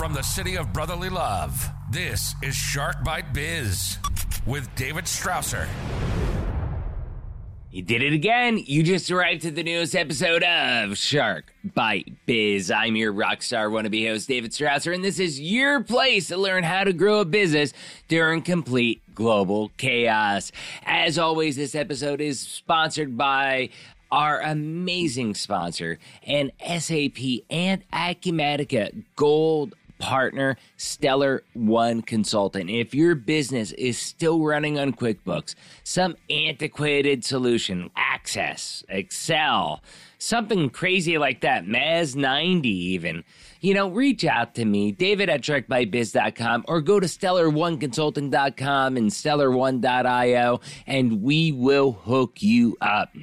From 0.00 0.14
the 0.14 0.22
city 0.22 0.56
of 0.56 0.72
brotherly 0.72 1.10
love, 1.10 1.68
this 1.90 2.34
is 2.42 2.54
Shark 2.54 3.04
Bite 3.04 3.34
Biz 3.34 3.98
with 4.46 4.74
David 4.74 5.04
Strausser. 5.04 5.68
He 7.68 7.82
did 7.82 8.00
it 8.02 8.14
again. 8.14 8.56
You 8.64 8.82
just 8.82 9.10
arrived 9.10 9.42
to 9.42 9.50
the 9.50 9.62
newest 9.62 9.94
episode 9.94 10.42
of 10.42 10.96
Shark 10.96 11.52
Bite 11.74 12.14
Biz. 12.24 12.70
I'm 12.70 12.96
your 12.96 13.12
rock 13.12 13.42
star 13.42 13.68
wannabe 13.68 14.08
host, 14.08 14.26
David 14.26 14.52
Strausser, 14.52 14.94
and 14.94 15.04
this 15.04 15.18
is 15.18 15.38
your 15.38 15.82
place 15.82 16.28
to 16.28 16.38
learn 16.38 16.64
how 16.64 16.84
to 16.84 16.94
grow 16.94 17.20
a 17.20 17.26
business 17.26 17.74
during 18.08 18.40
complete 18.40 19.02
global 19.14 19.70
chaos. 19.76 20.50
As 20.86 21.18
always, 21.18 21.56
this 21.56 21.74
episode 21.74 22.22
is 22.22 22.40
sponsored 22.40 23.18
by 23.18 23.68
our 24.10 24.40
amazing 24.40 25.34
sponsor 25.34 25.98
and 26.26 26.50
SAP 26.66 27.18
and 27.48 27.82
Acumatica 27.92 29.04
Gold 29.14 29.74
partner, 30.00 30.56
Stellar 30.76 31.44
One 31.54 32.02
Consulting. 32.02 32.68
If 32.68 32.92
your 32.94 33.14
business 33.14 33.70
is 33.72 33.96
still 33.96 34.42
running 34.42 34.78
on 34.78 34.92
QuickBooks, 34.92 35.54
some 35.84 36.16
antiquated 36.28 37.24
solution, 37.24 37.90
Access, 37.94 38.82
Excel, 38.88 39.82
something 40.18 40.70
crazy 40.70 41.18
like 41.18 41.42
that, 41.42 41.68
MAS 41.68 42.16
90 42.16 42.68
even, 42.68 43.22
you 43.60 43.74
know, 43.74 43.88
reach 43.88 44.24
out 44.24 44.54
to 44.56 44.64
me, 44.64 44.90
David 44.90 45.28
at 45.28 45.42
sharkbitebiz.com, 45.42 46.64
or 46.66 46.80
go 46.80 46.98
to 46.98 47.06
stellar1consulting.com 47.06 48.96
and 48.96 49.10
stellar1.io, 49.10 50.60
and 50.86 51.22
we 51.22 51.52
will 51.52 51.92
hook 51.92 52.42
you 52.42 52.76
up. 52.80 53.14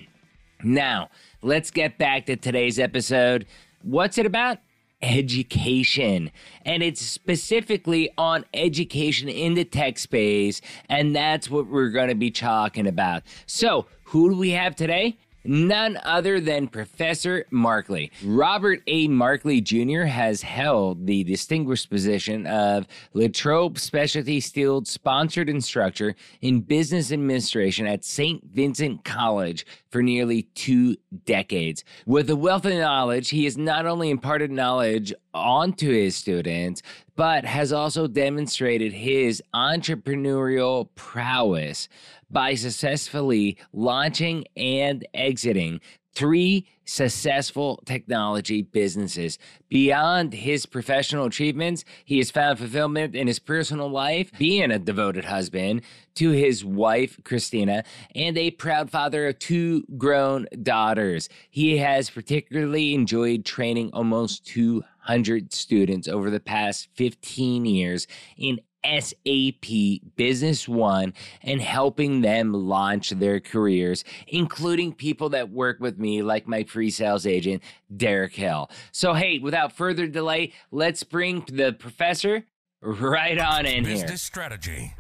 Now, 0.64 1.10
let's 1.42 1.72
get 1.72 1.98
back 1.98 2.28
to 2.28 2.36
today's 2.36 2.80
episode. 2.80 3.46
What's 3.82 4.18
it 4.18 4.26
about? 4.26 4.60
Education. 5.08 6.32
And 6.66 6.84
it's 6.84 7.02
specifically 7.02 8.12
on 8.18 8.46
education 8.54 9.30
in 9.30 9.54
the 9.54 9.64
tech 9.64 9.98
space. 9.98 10.62
And 10.90 11.16
that's 11.16 11.50
what 11.50 11.68
we're 11.68 11.90
going 11.90 12.10
to 12.10 12.16
be 12.16 12.32
talking 12.32 12.88
about. 12.88 13.24
So, 13.46 13.88
who 14.04 14.30
do 14.30 14.38
we 14.38 14.52
have 14.52 14.76
today? 14.76 15.18
None 15.44 16.00
other 16.04 16.40
than 16.40 16.68
Professor 16.68 17.46
Markley. 17.52 18.12
Robert 18.24 18.82
A. 18.88 19.08
Markley 19.08 19.62
Jr. 19.62 20.04
has 20.04 20.42
held 20.42 21.06
the 21.08 21.24
distinguished 21.24 21.90
position 21.90 22.46
of 22.48 22.88
Latrobe 23.14 23.80
Specialty 23.80 24.40
Steel 24.40 24.84
sponsored 24.86 25.50
instructor 25.50 26.16
in 26.42 26.62
business 26.62 27.12
administration 27.12 27.88
at 27.88 28.04
St. 28.04 28.44
Vincent 28.44 29.04
College 29.04 29.66
for 29.90 30.04
nearly 30.04 30.44
two 30.54 30.96
decades. 31.26 31.84
With 32.06 32.30
a 32.30 32.36
wealth 32.36 32.66
of 32.66 32.74
knowledge, 32.74 33.30
he 33.30 33.46
has 33.46 33.58
not 33.58 33.86
only 33.86 34.10
imparted 34.10 34.52
knowledge 34.52 35.14
onto 35.34 35.92
his 35.92 36.16
students, 36.16 36.82
but 37.16 37.46
has 37.46 37.74
also 37.74 38.08
demonstrated 38.08 38.94
his 38.94 39.42
entrepreneurial 39.54 40.90
prowess 40.96 41.90
by 42.30 42.56
successfully 42.56 43.58
launching 43.74 44.46
and 44.56 45.08
exiting 45.14 45.80
three 46.18 46.66
successful 46.84 47.80
technology 47.86 48.64
businesses. 48.64 49.38
Beyond 49.70 50.34
his 50.34 50.66
professional 50.66 51.26
achievements, 51.26 51.86
he 52.06 52.18
has 52.18 52.32
found 52.32 52.58
fulfillment 52.58 53.16
in 53.16 53.28
his 53.28 53.38
personal 53.38 53.88
life, 53.88 54.32
being 54.40 54.72
a 54.72 54.80
devoted 54.80 55.26
husband 55.26 55.84
to 56.16 56.32
his 56.32 56.66
wife, 56.66 57.20
Christina, 57.24 57.84
and 58.16 58.36
a 58.36 58.50
proud 58.50 58.90
father 58.90 59.28
of 59.28 59.38
two 59.38 59.84
grown 59.96 60.48
daughters. 60.64 61.30
He 61.52 61.78
has 61.78 62.10
particularly 62.10 62.96
enjoyed 62.96 63.46
training 63.46 63.92
almost 63.94 64.44
200 64.48 65.54
students 65.54 66.08
over 66.08 66.32
the 66.32 66.40
past 66.40 66.88
15 66.96 67.66
years 67.66 68.08
in 68.38 68.60
SAP 68.88 70.02
Business 70.16 70.68
One 70.68 71.14
and 71.42 71.62
helping 71.62 72.22
them 72.22 72.54
launch 72.54 73.12
their 73.12 73.40
careers, 73.40 74.04
including 74.28 74.94
people 74.94 75.30
that 75.30 75.50
work 75.50 75.80
with 75.80 75.98
me, 75.98 76.22
like 76.22 76.48
my 76.48 76.64
pre 76.64 76.90
sales 76.90 77.26
agent, 77.26 77.64
Derek 77.96 78.34
Hill. 78.34 78.70
So, 78.92 79.14
hey, 79.14 79.40
without 79.40 79.72
further 79.72 80.08
delay, 80.08 80.54
let's 80.72 81.04
bring 81.04 81.44
the 81.52 81.74
professor 81.74 82.46
right 82.82 83.38
on 83.38 83.66
in 83.66 83.84
Business 83.84 84.00
here. 84.00 84.04
Business 84.04 84.22
strategy. 84.22 84.94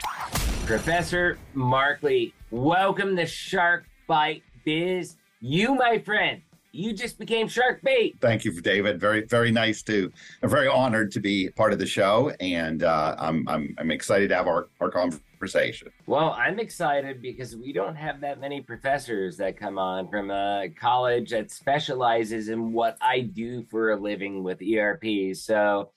Professor 0.65 1.37
Markley, 1.53 2.33
welcome 2.51 3.15
to 3.15 3.25
Shark 3.25 3.85
Bite 4.07 4.43
Biz. 4.65 5.15
You, 5.39 5.75
my 5.75 5.99
friend, 5.99 6.41
you 6.71 6.93
just 6.93 7.17
became 7.17 7.47
shark 7.47 7.81
bait. 7.81 8.17
Thank 8.21 8.45
you, 8.45 8.61
David. 8.61 8.99
Very, 8.99 9.25
very 9.25 9.51
nice 9.51 9.81
to. 9.83 10.11
I'm 10.41 10.49
very 10.49 10.67
honored 10.67 11.11
to 11.13 11.19
be 11.19 11.49
part 11.49 11.73
of 11.73 11.79
the 11.79 11.85
show, 11.85 12.31
and 12.39 12.83
uh, 12.83 13.15
I'm, 13.17 13.47
I'm 13.47 13.75
I'm 13.77 13.91
excited 13.91 14.29
to 14.29 14.35
have 14.35 14.47
our 14.47 14.67
our 14.79 14.89
conversation. 14.89 15.89
Well, 16.05 16.31
I'm 16.37 16.59
excited 16.59 17.21
because 17.21 17.55
we 17.55 17.73
don't 17.73 17.95
have 17.95 18.21
that 18.21 18.39
many 18.39 18.61
professors 18.61 19.37
that 19.37 19.57
come 19.57 19.77
on 19.77 20.09
from 20.09 20.31
a 20.31 20.69
college 20.79 21.31
that 21.31 21.51
specializes 21.51 22.49
in 22.49 22.73
what 22.73 22.97
I 23.01 23.21
do 23.21 23.63
for 23.69 23.91
a 23.91 23.95
living 23.95 24.43
with 24.43 24.61
ERP. 24.61 25.35
So 25.35 25.91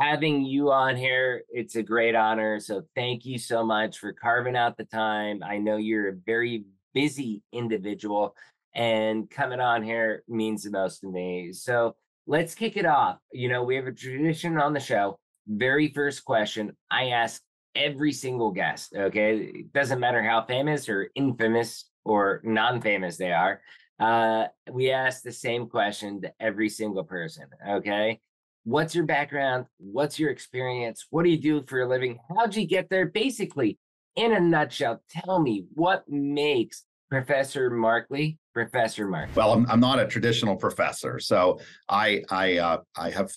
having 0.00 0.44
you 0.44 0.70
on 0.72 0.96
here, 0.96 1.44
it's 1.50 1.76
a 1.76 1.82
great 1.82 2.14
honor. 2.14 2.60
So 2.60 2.82
thank 2.94 3.24
you 3.24 3.38
so 3.38 3.64
much 3.64 3.98
for 3.98 4.12
carving 4.12 4.56
out 4.56 4.76
the 4.76 4.84
time. 4.84 5.42
I 5.42 5.58
know 5.58 5.76
you're 5.76 6.08
a 6.08 6.16
very 6.26 6.64
busy 6.94 7.42
individual 7.52 8.34
and 8.74 9.30
coming 9.30 9.60
on 9.60 9.82
here 9.82 10.22
means 10.28 10.62
the 10.62 10.70
most 10.70 11.00
to 11.00 11.08
me. 11.08 11.52
So 11.52 11.96
let's 12.26 12.54
kick 12.54 12.76
it 12.76 12.86
off. 12.86 13.18
You 13.32 13.48
know, 13.48 13.62
we 13.62 13.76
have 13.76 13.86
a 13.86 13.92
tradition 13.92 14.58
on 14.58 14.72
the 14.72 14.80
show. 14.80 15.18
Very 15.46 15.88
first 15.92 16.24
question 16.24 16.76
I 16.90 17.08
ask 17.08 17.42
every 17.74 18.12
single 18.12 18.50
guest, 18.50 18.94
okay? 18.94 19.38
It 19.38 19.72
doesn't 19.72 20.00
matter 20.00 20.22
how 20.22 20.44
famous 20.44 20.88
or 20.88 21.10
infamous 21.14 21.90
or 22.04 22.40
non 22.44 22.80
famous 22.80 23.16
they 23.16 23.32
are. 23.32 23.60
Uh, 23.98 24.46
we 24.70 24.90
ask 24.90 25.22
the 25.22 25.32
same 25.32 25.68
question 25.68 26.20
to 26.22 26.32
every 26.40 26.68
single 26.68 27.04
person, 27.04 27.46
okay? 27.68 28.20
What's 28.64 28.94
your 28.94 29.04
background? 29.04 29.66
What's 29.78 30.18
your 30.18 30.30
experience? 30.30 31.06
What 31.10 31.24
do 31.24 31.30
you 31.30 31.38
do 31.38 31.62
for 31.66 31.82
a 31.82 31.88
living? 31.88 32.18
How'd 32.28 32.54
you 32.54 32.66
get 32.66 32.88
there? 32.88 33.06
Basically, 33.06 33.78
in 34.16 34.32
a 34.32 34.40
nutshell, 34.40 35.02
tell 35.10 35.40
me 35.40 35.64
what 35.74 36.04
makes 36.08 36.84
Professor 37.12 37.68
Markley 37.68 38.38
Professor 38.54 39.06
Mark? 39.06 39.28
Well, 39.34 39.52
I'm, 39.52 39.66
I'm 39.68 39.80
not 39.80 39.98
a 39.98 40.06
traditional 40.06 40.56
professor, 40.56 41.20
so 41.20 41.60
I 41.90 42.22
I 42.30 42.56
uh, 42.56 42.78
I 42.96 43.10
have 43.10 43.30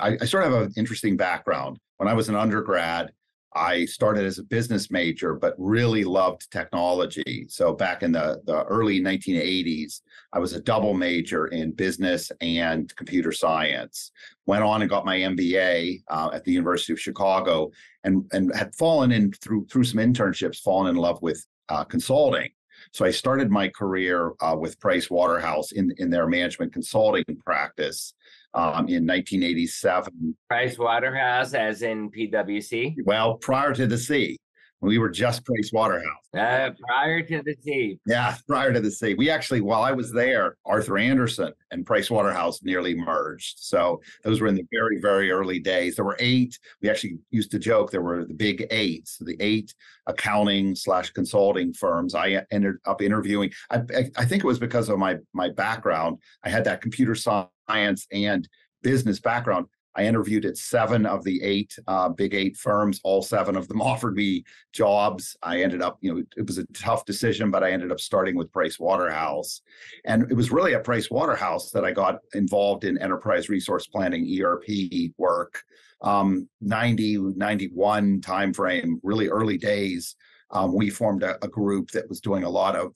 I, 0.00 0.16
I 0.18 0.24
sort 0.24 0.44
of 0.44 0.52
have 0.52 0.62
an 0.62 0.72
interesting 0.78 1.18
background. 1.18 1.78
When 1.98 2.08
I 2.08 2.14
was 2.14 2.30
an 2.30 2.34
undergrad, 2.34 3.12
I 3.54 3.84
started 3.84 4.24
as 4.24 4.38
a 4.38 4.42
business 4.42 4.90
major, 4.90 5.34
but 5.34 5.54
really 5.58 6.02
loved 6.02 6.50
technology. 6.50 7.44
So 7.50 7.74
back 7.74 8.02
in 8.02 8.12
the, 8.12 8.40
the 8.46 8.64
early 8.64 9.02
1980s, 9.02 10.00
I 10.32 10.38
was 10.38 10.54
a 10.54 10.60
double 10.62 10.94
major 10.94 11.48
in 11.48 11.72
business 11.72 12.32
and 12.40 12.94
computer 12.96 13.32
science. 13.32 14.12
Went 14.46 14.64
on 14.64 14.80
and 14.80 14.88
got 14.88 15.04
my 15.04 15.18
MBA 15.18 16.04
uh, 16.08 16.30
at 16.32 16.44
the 16.44 16.52
University 16.52 16.94
of 16.94 17.00
Chicago, 17.00 17.70
and 18.02 18.24
and 18.32 18.54
had 18.54 18.74
fallen 18.76 19.12
in 19.12 19.30
through 19.32 19.66
through 19.66 19.84
some 19.84 20.00
internships, 20.00 20.62
fallen 20.62 20.88
in 20.88 20.96
love 20.96 21.20
with 21.20 21.44
uh, 21.68 21.84
consulting. 21.84 22.48
So 22.92 23.04
I 23.04 23.10
started 23.10 23.50
my 23.50 23.68
career 23.68 24.32
uh, 24.40 24.56
with 24.58 24.78
Price 24.80 25.10
Waterhouse 25.10 25.72
in, 25.72 25.92
in 25.98 26.10
their 26.10 26.26
management 26.26 26.72
consulting 26.72 27.24
practice 27.44 28.14
um, 28.54 28.88
in 28.88 29.06
1987. 29.06 30.36
Price 30.48 30.78
Waterhouse, 30.78 31.54
as 31.54 31.82
in 31.82 32.10
PwC? 32.10 32.96
Well, 33.04 33.34
prior 33.34 33.74
to 33.74 33.86
the 33.86 33.98
C. 33.98 34.38
We 34.82 34.98
were 34.98 35.10
just 35.10 35.44
Price 35.44 35.70
Waterhouse. 35.72 36.06
Uh, 36.36 36.70
prior 36.88 37.22
to 37.22 37.42
the 37.42 37.54
C. 37.62 37.98
Yeah, 38.06 38.36
prior 38.48 38.72
to 38.72 38.80
the 38.80 38.90
C. 38.90 39.14
We 39.14 39.28
actually, 39.28 39.60
while 39.60 39.82
I 39.82 39.92
was 39.92 40.10
there, 40.10 40.56
Arthur 40.64 40.96
Andersen 40.96 41.52
and 41.70 41.84
Price 41.84 42.10
Waterhouse 42.10 42.62
nearly 42.62 42.94
merged. 42.94 43.58
So 43.58 44.00
those 44.24 44.40
were 44.40 44.46
in 44.46 44.54
the 44.54 44.66
very, 44.72 44.98
very 44.98 45.30
early 45.30 45.58
days. 45.58 45.96
There 45.96 46.04
were 46.04 46.16
eight. 46.18 46.58
We 46.80 46.88
actually 46.88 47.18
used 47.30 47.50
to 47.50 47.58
joke 47.58 47.90
there 47.90 48.00
were 48.00 48.24
the 48.24 48.34
big 48.34 48.66
eight. 48.70 49.06
So 49.06 49.24
the 49.24 49.36
eight 49.40 49.74
accounting 50.06 50.74
slash 50.74 51.10
consulting 51.10 51.74
firms. 51.74 52.14
I 52.14 52.44
ended 52.50 52.76
up 52.86 53.02
interviewing. 53.02 53.52
I, 53.70 53.82
I 54.16 54.24
think 54.24 54.42
it 54.42 54.46
was 54.46 54.58
because 54.58 54.88
of 54.88 54.98
my 54.98 55.18
my 55.34 55.50
background. 55.50 56.18
I 56.42 56.48
had 56.48 56.64
that 56.64 56.80
computer 56.80 57.14
science 57.14 58.06
and 58.12 58.48
business 58.82 59.20
background. 59.20 59.66
I 59.96 60.04
interviewed 60.04 60.44
at 60.44 60.56
seven 60.56 61.04
of 61.04 61.24
the 61.24 61.42
eight 61.42 61.76
uh, 61.86 62.08
big 62.08 62.34
eight 62.34 62.56
firms. 62.56 63.00
All 63.02 63.22
seven 63.22 63.56
of 63.56 63.68
them 63.68 63.82
offered 63.82 64.14
me 64.14 64.44
jobs. 64.72 65.36
I 65.42 65.62
ended 65.62 65.82
up, 65.82 65.98
you 66.00 66.14
know, 66.14 66.22
it 66.36 66.46
was 66.46 66.58
a 66.58 66.66
tough 66.66 67.04
decision, 67.04 67.50
but 67.50 67.64
I 67.64 67.72
ended 67.72 67.90
up 67.90 68.00
starting 68.00 68.36
with 68.36 68.52
Price 68.52 68.78
Waterhouse. 68.78 69.62
And 70.04 70.30
it 70.30 70.34
was 70.34 70.50
really 70.50 70.74
at 70.74 70.84
Price 70.84 71.10
Waterhouse 71.10 71.70
that 71.70 71.84
I 71.84 71.92
got 71.92 72.18
involved 72.34 72.84
in 72.84 72.98
enterprise 72.98 73.48
resource 73.48 73.86
planning 73.86 74.40
ERP 74.40 75.10
work. 75.18 75.62
Um, 76.02 76.48
90, 76.62 77.18
91 77.36 78.20
timeframe, 78.22 78.94
really 79.02 79.28
early 79.28 79.58
days. 79.58 80.16
Um, 80.50 80.74
we 80.74 80.88
formed 80.88 81.22
a, 81.22 81.36
a, 81.44 81.48
group 81.48 81.90
that 81.90 82.08
was 82.08 82.20
doing 82.20 82.42
a 82.42 82.48
lot 82.48 82.74
of, 82.74 82.94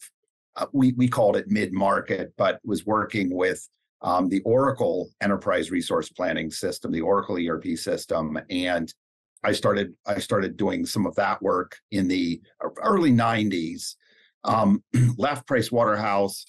uh, 0.57 0.67
we, 0.73 0.93
we 0.93 1.07
called 1.07 1.37
it 1.37 1.49
mid 1.49 1.73
market, 1.73 2.33
but 2.39 2.61
was 2.65 2.87
working 2.87 3.35
with 3.35 3.69
um, 4.05 4.29
the 4.29 4.43
Oracle 4.43 5.11
Enterprise 5.21 5.71
Resource 5.71 6.11
Planning 6.11 6.51
System, 6.51 6.93
the 6.93 7.01
Oracle 7.01 7.37
ERP 7.37 7.77
system, 7.77 8.39
and 8.51 8.93
I 9.43 9.53
started 9.53 9.95
I 10.07 10.19
started 10.19 10.57
doing 10.57 10.87
some 10.87 11.07
of 11.07 11.15
that 11.17 11.43
work 11.43 11.77
in 11.91 12.07
the 12.07 12.41
early 12.83 13.11
'90s. 13.11 13.97
Um, 14.45 14.85
left 15.17 15.47
Price 15.47 15.73
Waterhouse, 15.73 16.45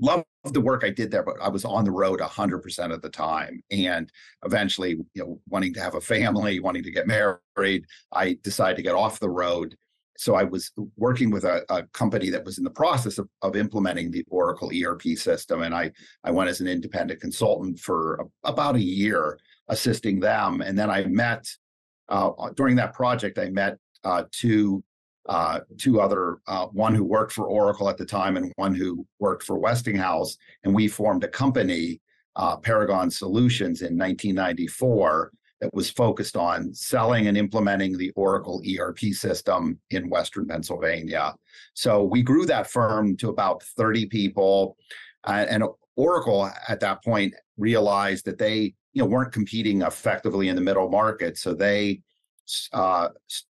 loved 0.00 0.24
the 0.44 0.60
work 0.60 0.84
I 0.84 0.90
did 0.90 1.10
there, 1.10 1.24
but 1.24 1.36
I 1.40 1.48
was 1.48 1.64
on 1.64 1.84
the 1.84 1.90
road 1.90 2.20
100% 2.20 2.92
of 2.92 3.02
the 3.02 3.10
time. 3.10 3.62
And 3.70 4.10
eventually, 4.44 4.90
you 4.90 5.22
know, 5.22 5.40
wanting 5.48 5.74
to 5.74 5.80
have 5.80 5.96
a 5.96 6.00
family, 6.00 6.60
wanting 6.60 6.84
to 6.84 6.90
get 6.90 7.06
married, 7.06 7.84
I 8.12 8.38
decided 8.42 8.76
to 8.76 8.82
get 8.82 8.94
off 8.94 9.20
the 9.20 9.28
road 9.28 9.76
so 10.20 10.34
I 10.34 10.44
was 10.44 10.70
working 10.98 11.30
with 11.30 11.44
a, 11.44 11.64
a 11.70 11.84
company 11.94 12.28
that 12.28 12.44
was 12.44 12.58
in 12.58 12.64
the 12.64 12.70
process 12.70 13.16
of, 13.16 13.26
of, 13.40 13.56
implementing 13.56 14.10
the 14.10 14.22
Oracle 14.28 14.70
ERP 14.70 15.16
system, 15.16 15.62
and 15.62 15.74
I 15.74 15.90
I 16.24 16.30
went 16.30 16.50
as 16.50 16.60
an 16.60 16.68
independent 16.68 17.22
consultant 17.22 17.78
for 17.78 18.16
a, 18.16 18.48
about 18.50 18.76
a 18.76 18.82
year 18.82 19.38
assisting 19.68 20.20
them, 20.20 20.60
and 20.60 20.78
then 20.78 20.90
I 20.90 21.04
met 21.06 21.46
uh, 22.10 22.32
during 22.54 22.76
that 22.76 22.92
project 22.92 23.38
I 23.38 23.48
met 23.48 23.78
uh, 24.04 24.24
two 24.30 24.84
uh, 25.26 25.60
two 25.78 26.02
other 26.02 26.40
uh, 26.46 26.66
one 26.66 26.94
who 26.94 27.04
worked 27.04 27.32
for 27.32 27.46
Oracle 27.46 27.88
at 27.88 27.96
the 27.96 28.04
time 28.04 28.36
and 28.36 28.52
one 28.56 28.74
who 28.74 29.06
worked 29.20 29.44
for 29.44 29.58
Westinghouse, 29.58 30.36
and 30.64 30.74
we 30.74 30.86
formed 30.86 31.24
a 31.24 31.28
company, 31.28 31.98
uh, 32.36 32.58
Paragon 32.58 33.10
Solutions, 33.10 33.80
in 33.80 33.96
1994 33.96 35.32
that 35.60 35.74
was 35.74 35.90
focused 35.90 36.36
on 36.36 36.72
selling 36.72 37.26
and 37.26 37.36
implementing 37.36 37.96
the 37.96 38.10
Oracle 38.16 38.62
ERP 38.66 38.98
system 39.12 39.78
in 39.90 40.08
Western 40.08 40.46
Pennsylvania. 40.46 41.34
So 41.74 42.04
we 42.04 42.22
grew 42.22 42.46
that 42.46 42.70
firm 42.70 43.16
to 43.18 43.28
about 43.28 43.62
30 43.62 44.06
people. 44.06 44.76
Uh, 45.24 45.46
and 45.48 45.64
Oracle 45.96 46.50
at 46.68 46.80
that 46.80 47.04
point 47.04 47.34
realized 47.58 48.24
that 48.24 48.38
they 48.38 48.74
you 48.92 49.02
know, 49.02 49.06
weren't 49.06 49.32
competing 49.32 49.82
effectively 49.82 50.48
in 50.48 50.56
the 50.56 50.62
middle 50.62 50.88
market. 50.88 51.38
So 51.38 51.54
they 51.54 52.00
uh, 52.72 53.08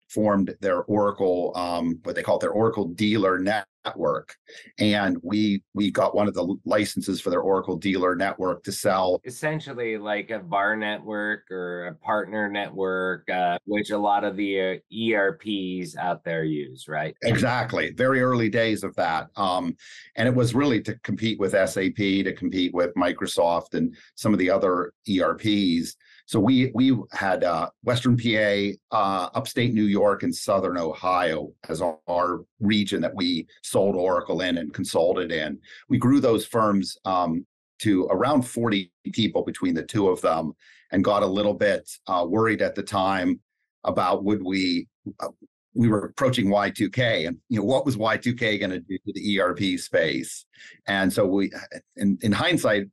formed 0.10 0.56
their 0.60 0.84
Oracle, 0.84 1.54
um, 1.56 2.00
what 2.04 2.16
they 2.16 2.24
call 2.24 2.40
their 2.40 2.52
Oracle 2.52 2.88
Dealer 2.88 3.40
Network, 3.86 4.36
and 4.80 5.18
we 5.24 5.64
we 5.74 5.92
got 5.92 6.16
one 6.16 6.28
of 6.28 6.34
the 6.34 6.56
licenses 6.66 7.20
for 7.20 7.30
their 7.30 7.42
Oracle 7.42 7.78
Dealer 7.78 8.16
Network 8.16 8.64
to 8.64 8.72
sell. 8.72 9.20
Essentially, 9.26 9.98
like 9.98 10.30
a 10.30 10.40
VAR 10.40 10.76
network 10.76 11.50
or 11.50 11.88
a 11.88 11.96
partner 11.96 12.50
network, 12.50 13.30
uh, 13.30 13.58
which 13.66 13.90
a 13.90 13.98
lot 13.98 14.24
of 14.24 14.36
the 14.36 14.62
uh, 14.62 15.18
ERPs 15.18 15.96
out 15.96 16.24
there 16.24 16.44
use, 16.44 16.88
right? 16.88 17.16
Exactly. 17.24 17.92
Very 17.92 18.22
early 18.22 18.50
days 18.50 18.84
of 18.84 18.96
that, 18.96 19.30
um, 19.36 19.76
and 20.16 20.28
it 20.28 20.36
was 20.36 20.54
really 20.54 20.82
to 20.82 20.96
compete 21.00 21.40
with 21.40 21.52
SAP, 21.52 21.96
to 21.96 22.34
compete 22.34 22.74
with 22.74 22.94
Microsoft, 22.96 23.74
and 23.74 23.96
some 24.16 24.34
of 24.34 24.40
the 24.40 24.50
other 24.50 24.94
ERPs. 25.10 25.96
So 26.32 26.40
we 26.40 26.72
we 26.74 26.98
had 27.12 27.44
uh, 27.44 27.70
Western 27.84 28.16
PA, 28.16 28.72
uh, 28.92 29.30
upstate 29.34 29.74
New 29.74 29.84
York, 29.84 30.24
and 30.24 30.34
Southern 30.34 30.78
Ohio 30.78 31.52
as 31.68 31.82
our, 31.82 32.00
our, 32.08 32.40
region 32.62 33.02
that 33.02 33.16
we 33.16 33.48
sold 33.72 33.96
Oracle 33.96 34.42
in 34.42 34.58
and 34.58 34.74
consulted 34.74 35.32
in. 35.32 35.60
We 35.90 35.98
grew 35.98 36.20
those 36.20 36.46
firms 36.46 36.98
um, 37.06 37.46
to 37.80 38.06
around 38.12 38.44
40 38.44 38.92
people 39.14 39.44
between 39.44 39.74
the 39.74 39.84
two 39.84 40.10
of 40.10 40.22
them, 40.22 40.54
and 40.92 41.04
got 41.04 41.24
a 41.24 41.28
little 41.28 41.54
bit 41.54 41.90
uh, 42.08 42.26
worried 42.28 42.62
at 42.62 42.76
the 42.76 42.84
time 42.84 43.40
about 43.84 44.24
would 44.24 44.44
we. 44.44 44.88
Uh, 45.20 45.30
we 45.74 45.88
were 45.88 46.04
approaching 46.04 46.48
Y2K, 46.48 47.28
and 47.30 47.38
you 47.48 47.58
know 47.58 47.64
what 47.64 47.86
was 47.86 47.96
Y2K 47.96 48.60
going 48.60 48.72
to 48.72 48.82
do 48.82 48.98
to 48.98 49.14
the 49.14 49.40
ERP 49.40 49.80
space? 49.80 50.46
And 50.86 51.12
so 51.12 51.26
we, 51.26 51.50
in, 51.96 52.18
in 52.22 52.34
hindsight, 52.34 52.88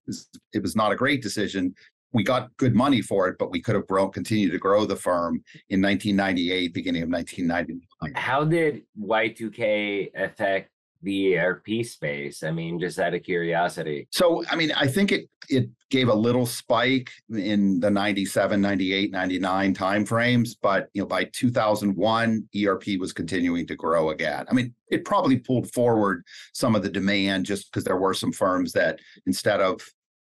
it 0.53 0.63
was 0.63 0.77
not 0.77 0.93
a 0.93 0.97
great 0.97 1.21
decision 1.21 1.75
we 2.13 2.23
got 2.23 2.57
good 2.57 2.75
money 2.75 3.03
for 3.03 3.29
it, 3.29 3.37
but 3.39 3.51
we 3.51 3.61
could 3.61 3.75
have 3.75 3.87
grown, 3.87 4.11
continued 4.11 4.53
to 4.53 4.59
grow 4.59 4.85
the 4.87 4.97
firm 4.97 5.43
in 5.69 5.83
1998, 5.83 6.73
beginning 6.73 7.03
of 7.03 7.11
1999. 7.11 8.15
How 8.15 8.45
did 8.45 8.83
Y2K 9.01 10.11
affect 10.17 10.71
the 11.03 11.39
ERP 11.39 11.85
space? 11.85 12.43
I 12.43 12.51
mean, 12.51 12.81
just 12.81 12.99
out 12.99 13.15
of 13.15 13.23
curiosity. 13.23 14.09
So, 14.11 14.45
I 14.51 14.57
mean, 14.57 14.73
I 14.73 14.87
think 14.87 15.13
it 15.13 15.29
it 15.51 15.69
gave 15.91 16.09
a 16.09 16.15
little 16.15 16.45
spike 16.45 17.11
in 17.31 17.81
the 17.81 17.91
97, 17.91 18.61
98, 18.61 19.11
99 19.11 19.75
timeframes, 19.75 20.51
but 20.61 20.89
you 20.93 21.03
know, 21.03 21.07
by 21.07 21.25
2001, 21.25 22.49
ERP 22.65 22.85
was 22.99 23.13
continuing 23.13 23.67
to 23.67 23.75
grow 23.75 24.11
again. 24.11 24.45
I 24.51 24.55
mean, 24.55 24.75
it 24.91 25.05
probably 25.05 25.39
pulled 25.39 25.71
forward 25.73 26.25
some 26.53 26.75
of 26.75 26.83
the 26.83 26.91
demand 26.91 27.47
just 27.47 27.71
because 27.71 27.85
there 27.85 27.97
were 27.97 28.15
some 28.15 28.33
firms 28.33 28.73
that 28.73 28.99
instead 29.27 29.61
of 29.61 29.81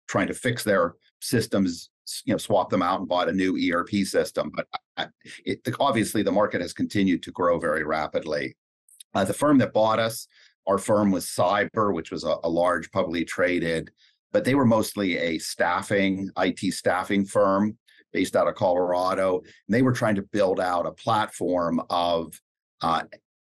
trying 0.08 0.26
to 0.26 0.34
fix 0.34 0.64
their 0.64 0.94
systems 1.22 1.90
you 2.24 2.34
know 2.34 2.38
swapped 2.38 2.70
them 2.70 2.82
out 2.82 2.98
and 2.98 3.08
bought 3.08 3.28
a 3.28 3.32
new 3.32 3.56
erp 3.72 3.90
system 4.06 4.50
but 4.54 4.66
it, 5.44 5.60
obviously 5.78 6.22
the 6.22 6.32
market 6.32 6.60
has 6.60 6.72
continued 6.72 7.22
to 7.22 7.30
grow 7.30 7.58
very 7.58 7.84
rapidly. 7.84 8.56
Uh, 9.14 9.24
the 9.24 9.32
firm 9.32 9.58
that 9.58 9.72
bought 9.72 9.98
us 9.98 10.26
our 10.66 10.78
firm 10.78 11.10
was 11.10 11.26
CIBER 11.26 11.94
which 11.94 12.10
was 12.10 12.24
a, 12.24 12.36
a 12.44 12.48
large 12.48 12.90
publicly 12.90 13.24
traded 13.24 13.90
but 14.32 14.44
they 14.44 14.54
were 14.54 14.66
mostly 14.66 15.16
a 15.16 15.38
staffing 15.38 16.28
it 16.36 16.72
staffing 16.72 17.24
firm 17.24 17.78
based 18.12 18.36
out 18.36 18.48
of 18.48 18.54
colorado 18.56 19.38
and 19.38 19.74
they 19.74 19.82
were 19.82 19.92
trying 19.92 20.16
to 20.16 20.22
build 20.22 20.60
out 20.60 20.86
a 20.86 20.92
platform 20.92 21.80
of 21.88 22.38
uh, 22.82 23.02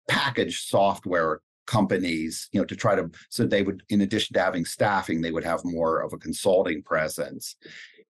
packaged 0.09 0.69
software 0.69 1.41
companies, 1.73 2.51
you 2.53 2.61
know, 2.61 2.67
to 2.67 2.77
try 2.77 2.95
to 2.95 3.11
so 3.31 3.47
they 3.47 3.63
would, 3.63 3.83
in 3.89 4.03
addition 4.03 4.35
to 4.35 4.43
having 4.43 4.67
staffing, 4.67 5.23
they 5.23 5.33
would 5.33 5.45
have 5.45 5.65
more 5.65 6.01
of 6.01 6.13
a 6.13 6.19
consulting 6.19 6.83
presence. 6.83 7.57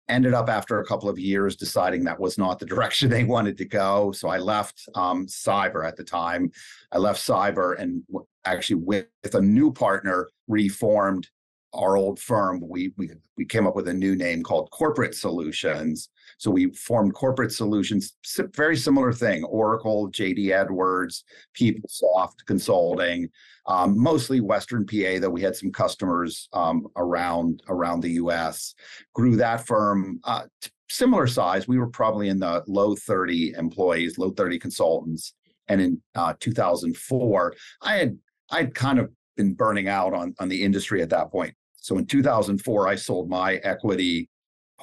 Ended 0.09 0.33
up 0.33 0.49
after 0.49 0.79
a 0.79 0.87
couple 0.87 1.09
of 1.09 1.19
years 1.19 1.57
deciding 1.57 2.05
that 2.05 2.21
was 2.21 2.39
not 2.39 2.61
the 2.61 2.67
direction 2.75 3.11
they 3.11 3.25
wanted 3.25 3.59
to 3.59 3.65
go. 3.65 4.13
So 4.13 4.29
I 4.29 4.39
left 4.39 4.89
um, 4.95 5.27
CIBER 5.27 5.85
at 5.85 5.97
the 5.97 6.05
time. 6.05 6.53
I 6.93 6.99
left 6.99 7.21
CIBER 7.21 7.75
and 7.75 8.05
actually 8.45 8.77
with, 8.77 9.07
with 9.25 9.35
a 9.35 9.43
new 9.43 9.73
partner 9.73 10.29
reformed 10.47 11.29
our 11.75 11.97
old 11.97 12.19
firm, 12.19 12.61
we, 12.67 12.93
we 12.97 13.11
we 13.37 13.45
came 13.45 13.67
up 13.67 13.77
with 13.77 13.89
a 13.89 13.95
new 13.95 14.17
name 14.17 14.43
called 14.43 14.71
Corporate 14.71 15.15
Solutions. 15.15 16.09
So 16.39 16.51
we 16.51 16.73
formed 16.73 17.15
Corporate 17.15 17.53
Solutions, 17.53 18.17
very 18.55 18.77
similar 18.77 19.13
thing: 19.13 19.45
Oracle, 19.45 20.11
JD 20.11 20.51
Edwards, 20.51 21.25
PeopleSoft 21.59 22.45
Consulting, 22.47 23.29
um, 23.67 23.99
mostly 23.99 24.41
Western 24.41 24.87
PA. 24.87 25.19
Though 25.21 25.31
we 25.31 25.43
had 25.43 25.57
some 25.57 25.71
customers 25.71 26.49
um, 26.53 26.87
around 26.97 27.63
around 27.69 28.01
the 28.01 28.13
U.S. 28.13 28.75
Grew 29.15 29.37
that 29.37 29.67
firm. 29.67 30.21
Uh, 30.25 30.45
similar 30.91 31.27
size. 31.27 31.69
We 31.69 31.79
were 31.79 31.91
probably 31.91 32.29
in 32.29 32.39
the 32.39 32.65
low 32.67 32.97
30 32.97 33.55
employees, 33.59 34.17
low 34.17 34.31
30 34.31 34.59
consultants. 34.59 35.35
And 35.69 35.83
in 35.83 36.03
uh, 36.15 36.33
2004, 36.41 37.55
I 37.83 37.97
had 37.97 38.19
I'd 38.51 38.75
kind 38.75 38.99
of 38.99 39.11
been 39.37 39.55
burning 39.55 39.89
out 39.89 40.15
on, 40.15 40.35
on 40.39 40.49
the 40.49 40.63
industry 40.63 41.03
at 41.03 41.11
that 41.11 41.31
point. 41.31 41.55
So 41.89 41.97
in 41.97 42.05
2004, 42.05 42.87
I 42.87 42.97
sold 42.97 43.31
my 43.31 43.55
equity 43.65 44.29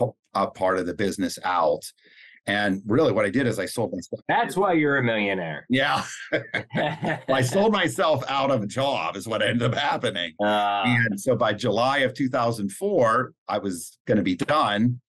uh, 0.01 0.47
part 0.47 0.79
of 0.79 0.87
the 0.87 0.93
business 0.95 1.37
out. 1.43 1.83
And 2.47 2.81
really, 2.87 3.11
what 3.11 3.25
I 3.25 3.29
did 3.29 3.45
is 3.45 3.59
I 3.59 3.67
sold 3.67 3.93
myself. 3.93 4.21
That's 4.27 4.57
why 4.57 4.73
you're 4.73 4.97
a 4.97 5.03
millionaire. 5.03 5.67
Yeah. 5.69 6.03
I 7.29 7.43
sold 7.43 7.71
myself 7.71 8.23
out 8.27 8.49
of 8.49 8.63
a 8.63 8.65
job, 8.65 9.17
is 9.17 9.27
what 9.27 9.43
ended 9.43 9.71
up 9.71 9.75
happening. 9.75 10.33
Uh, 10.41 10.83
and 10.85 11.19
so 11.19 11.35
by 11.35 11.53
July 11.53 11.99
of 11.99 12.15
2004, 12.15 13.33
I 13.47 13.59
was 13.59 13.99
going 14.07 14.17
to 14.17 14.23
be 14.23 14.35
done. 14.35 14.99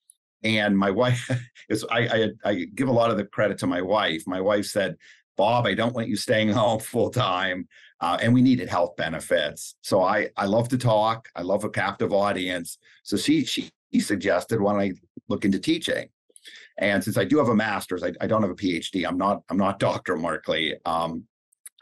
And 0.44 0.76
my 0.76 0.90
wife 0.90 1.30
is, 1.70 1.82
I, 1.90 1.98
I, 1.98 2.28
I 2.44 2.54
give 2.74 2.88
a 2.88 2.92
lot 2.92 3.10
of 3.10 3.16
the 3.16 3.24
credit 3.24 3.56
to 3.60 3.66
my 3.66 3.80
wife. 3.80 4.22
My 4.26 4.42
wife 4.42 4.66
said, 4.66 4.96
Bob, 5.36 5.66
I 5.66 5.74
don't 5.74 5.94
want 5.94 6.08
you 6.08 6.16
staying 6.16 6.48
home 6.52 6.80
full 6.80 7.10
time. 7.10 7.68
Uh, 8.00 8.18
and 8.20 8.34
we 8.34 8.42
needed 8.42 8.68
health 8.68 8.94
benefits. 8.96 9.76
So 9.82 10.02
I 10.02 10.28
I 10.36 10.46
love 10.46 10.68
to 10.68 10.78
talk. 10.78 11.28
I 11.34 11.42
love 11.42 11.64
a 11.64 11.70
captive 11.70 12.12
audience. 12.12 12.78
So 13.04 13.16
she 13.16 13.44
she 13.44 13.70
suggested 13.98 14.60
why 14.60 14.72
don't 14.72 14.82
I 14.82 14.92
look 15.28 15.44
into 15.44 15.58
teaching? 15.58 16.08
And 16.78 17.02
since 17.02 17.16
I 17.16 17.24
do 17.24 17.38
have 17.38 17.48
a 17.48 17.54
master's, 17.54 18.02
I, 18.02 18.12
I 18.20 18.26
don't 18.26 18.42
have 18.42 18.50
a 18.50 18.54
PhD. 18.54 19.06
I'm 19.06 19.16
not 19.16 19.42
I'm 19.48 19.56
not 19.56 19.78
Dr. 19.88 20.16
Markley. 20.16 20.76
Um, 20.84 21.24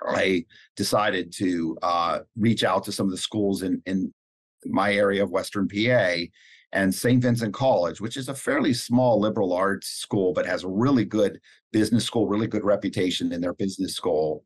I 0.06 0.44
decided 0.76 1.32
to 1.34 1.78
uh, 1.82 2.18
reach 2.36 2.62
out 2.64 2.84
to 2.84 2.92
some 2.92 3.06
of 3.06 3.12
the 3.12 3.18
schools 3.18 3.62
in 3.62 3.82
in 3.86 4.12
my 4.66 4.94
area 4.94 5.22
of 5.22 5.30
Western 5.30 5.68
PA 5.68 6.14
and 6.74 6.92
St. 6.92 7.22
Vincent 7.22 7.54
College, 7.54 8.00
which 8.00 8.16
is 8.16 8.28
a 8.28 8.34
fairly 8.34 8.74
small 8.74 9.20
liberal 9.20 9.52
arts 9.52 9.88
school, 9.88 10.32
but 10.32 10.44
has 10.44 10.64
a 10.64 10.68
really 10.68 11.04
good 11.04 11.40
business 11.72 12.04
school, 12.04 12.26
really 12.26 12.48
good 12.48 12.64
reputation 12.64 13.32
in 13.32 13.40
their 13.40 13.54
business 13.54 13.94
school. 13.94 14.44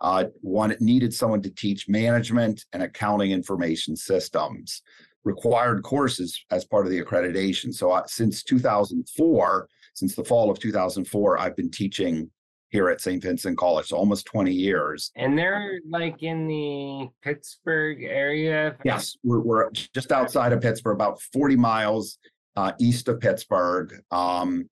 Uh, 0.00 0.24
one 0.42 0.76
needed 0.80 1.14
someone 1.14 1.40
to 1.40 1.50
teach 1.50 1.88
management 1.88 2.66
and 2.74 2.82
accounting 2.82 3.30
information 3.30 3.96
systems, 3.96 4.82
required 5.24 5.82
courses 5.82 6.38
as 6.50 6.66
part 6.66 6.84
of 6.84 6.92
the 6.92 7.00
accreditation. 7.00 7.72
So 7.72 7.90
uh, 7.90 8.02
since 8.06 8.42
2004, 8.42 9.68
since 9.94 10.14
the 10.14 10.24
fall 10.24 10.50
of 10.50 10.58
2004, 10.58 11.38
I've 11.38 11.56
been 11.56 11.70
teaching 11.70 12.30
here 12.70 12.88
at 12.88 13.00
St. 13.00 13.22
Vincent 13.22 13.58
College, 13.58 13.88
so 13.88 13.96
almost 13.96 14.26
20 14.26 14.52
years. 14.52 15.10
And 15.16 15.36
they're 15.36 15.80
like 15.88 16.22
in 16.22 16.46
the 16.46 17.08
Pittsburgh 17.22 18.02
area? 18.04 18.76
Yes, 18.84 19.16
we're, 19.22 19.40
we're 19.40 19.70
just 19.70 20.12
outside 20.12 20.52
of 20.52 20.60
Pittsburgh, 20.60 20.94
about 20.94 21.20
40 21.32 21.56
miles 21.56 22.18
uh, 22.56 22.72
east 22.78 23.08
of 23.08 23.20
Pittsburgh. 23.20 23.92
Um, 24.10 24.68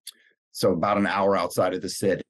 so 0.52 0.72
about 0.72 0.98
an 0.98 1.06
hour 1.06 1.36
outside 1.36 1.74
of 1.74 1.82
the 1.82 1.88
city 1.88 2.22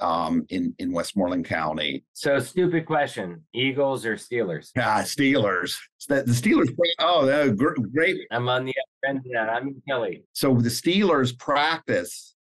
um, 0.00 0.44
in 0.50 0.74
in 0.78 0.92
Westmoreland 0.92 1.46
County. 1.46 2.04
So 2.12 2.38
stupid 2.38 2.86
question: 2.86 3.42
Eagles 3.54 4.04
or 4.04 4.16
Steelers? 4.16 4.70
Yeah, 4.76 5.02
Steelers. 5.02 5.76
The, 6.08 6.22
the 6.22 6.32
Steelers. 6.32 6.68
Oh, 7.00 7.50
great. 7.92 8.20
I'm 8.30 8.48
on 8.48 8.66
the 8.66 8.74
end. 9.08 9.22
I'm 9.36 9.68
in 9.68 9.82
Kelly. 9.88 10.24
So 10.34 10.54
the 10.54 10.68
Steelers 10.68 11.36
practice 11.36 12.34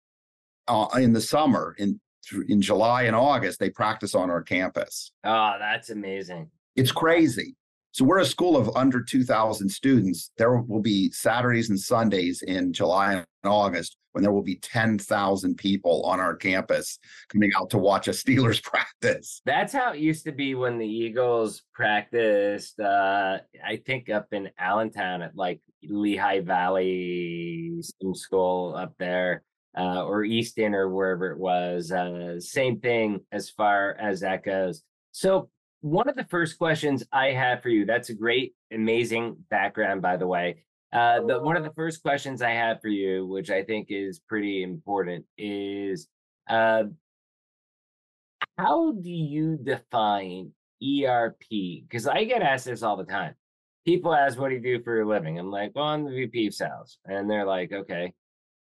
uh, 0.68 0.86
in 0.96 1.12
the 1.12 1.20
summer 1.20 1.74
in 1.78 2.00
in 2.48 2.60
July 2.60 3.02
and 3.02 3.16
August. 3.16 3.58
They 3.58 3.70
practice 3.70 4.14
on 4.14 4.30
our 4.30 4.42
campus. 4.42 5.12
Oh, 5.24 5.54
that's 5.58 5.90
amazing. 5.90 6.50
It's 6.76 6.92
crazy. 6.92 7.56
So 7.92 8.04
we're 8.04 8.18
a 8.18 8.26
school 8.26 8.56
of 8.56 8.74
under 8.74 9.00
2,000 9.00 9.68
students. 9.68 10.32
There 10.36 10.56
will 10.56 10.82
be 10.82 11.12
Saturdays 11.12 11.70
and 11.70 11.78
Sundays 11.78 12.42
in 12.42 12.72
July 12.72 13.14
and 13.14 13.24
August 13.44 13.96
when 14.14 14.22
there 14.22 14.32
will 14.32 14.42
be 14.42 14.56
10,000 14.56 15.56
people 15.56 16.02
on 16.04 16.18
our 16.18 16.34
campus 16.34 16.98
coming 17.28 17.52
out 17.56 17.70
to 17.70 17.78
watch 17.78 18.08
a 18.08 18.12
Steelers 18.12 18.62
practice. 18.64 19.42
That's 19.44 19.72
how 19.72 19.92
it 19.92 20.00
used 20.00 20.24
to 20.24 20.32
be 20.32 20.56
when 20.56 20.78
the 20.78 20.86
Eagles 20.86 21.62
practiced, 21.72 22.80
uh, 22.80 23.38
I 23.64 23.76
think 23.86 24.10
up 24.10 24.26
in 24.32 24.50
Allentown 24.58 25.22
at 25.22 25.36
like 25.36 25.60
Lehigh 25.82 26.40
Valley, 26.40 27.74
some 28.00 28.14
school 28.14 28.74
up 28.76 28.94
there. 28.98 29.42
Uh, 29.76 30.04
or 30.04 30.24
Easton 30.24 30.74
or 30.74 30.88
wherever 30.88 31.32
it 31.32 31.38
was. 31.38 31.90
Uh, 31.90 32.38
same 32.38 32.78
thing 32.78 33.20
as 33.32 33.50
far 33.50 33.96
as 34.00 34.20
that 34.20 34.44
goes. 34.44 34.82
So 35.10 35.50
one 35.80 36.08
of 36.08 36.16
the 36.16 36.24
first 36.24 36.56
questions 36.58 37.02
I 37.12 37.32
have 37.32 37.62
for 37.62 37.68
you, 37.68 37.84
that's 37.84 38.08
a 38.08 38.14
great, 38.14 38.54
amazing 38.72 39.36
background, 39.50 40.00
by 40.00 40.16
the 40.16 40.26
way. 40.26 40.64
Uh, 40.94 41.20
the, 41.26 41.40
one 41.40 41.56
of 41.56 41.64
the 41.64 41.72
first 41.72 42.02
questions 42.02 42.40
I 42.40 42.52
have 42.52 42.80
for 42.80 42.88
you, 42.88 43.26
which 43.26 43.50
I 43.50 43.64
think 43.64 43.88
is 43.90 44.20
pretty 44.28 44.62
important, 44.62 45.24
is 45.36 46.08
uh, 46.48 46.84
how 48.56 48.92
do 48.92 49.10
you 49.10 49.58
define 49.62 50.52
ERP? 50.82 51.42
Because 51.50 52.06
I 52.06 52.24
get 52.24 52.42
asked 52.42 52.66
this 52.66 52.82
all 52.82 52.96
the 52.96 53.04
time. 53.04 53.34
People 53.84 54.14
ask, 54.14 54.38
What 54.38 54.48
do 54.48 54.54
you 54.54 54.60
do 54.62 54.82
for 54.82 55.02
a 55.02 55.06
living? 55.06 55.38
I'm 55.38 55.50
like, 55.50 55.72
Well, 55.74 55.84
I'm 55.84 56.04
the 56.04 56.12
VP 56.12 56.46
of 56.46 56.54
sales. 56.54 56.98
And 57.04 57.28
they're 57.28 57.44
like, 57.44 57.72
Okay, 57.72 58.14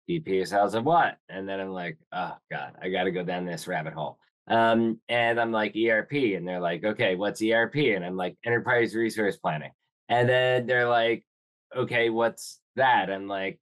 Of 0.09 0.47
sales 0.47 0.73
of 0.73 0.85
what? 0.85 1.17
And 1.27 1.47
then 1.49 1.59
I'm 1.59 1.71
like, 1.71 1.97
Oh, 2.13 2.35
God, 2.49 2.75
I 2.81 2.89
got 2.89 3.03
to 3.03 3.11
go 3.11 3.23
down 3.23 3.45
this 3.45 3.67
rabbit 3.67 3.93
hole. 3.93 4.19
Um, 4.47 4.99
and 5.09 5.39
I'm 5.39 5.51
like, 5.51 5.75
ERP. 5.75 6.13
And 6.13 6.47
they're 6.47 6.61
like, 6.61 6.83
okay, 6.83 7.15
what's 7.15 7.41
ERP? 7.41 7.75
And 7.75 8.05
I'm 8.05 8.15
like, 8.15 8.37
enterprise 8.45 8.95
resource 8.95 9.37
planning. 9.37 9.71
And 10.09 10.27
then 10.29 10.65
they're 10.67 10.87
like, 10.87 11.25
okay, 11.75 12.09
what's 12.09 12.59
that? 12.75 13.11
I'm 13.11 13.27
like, 13.27 13.59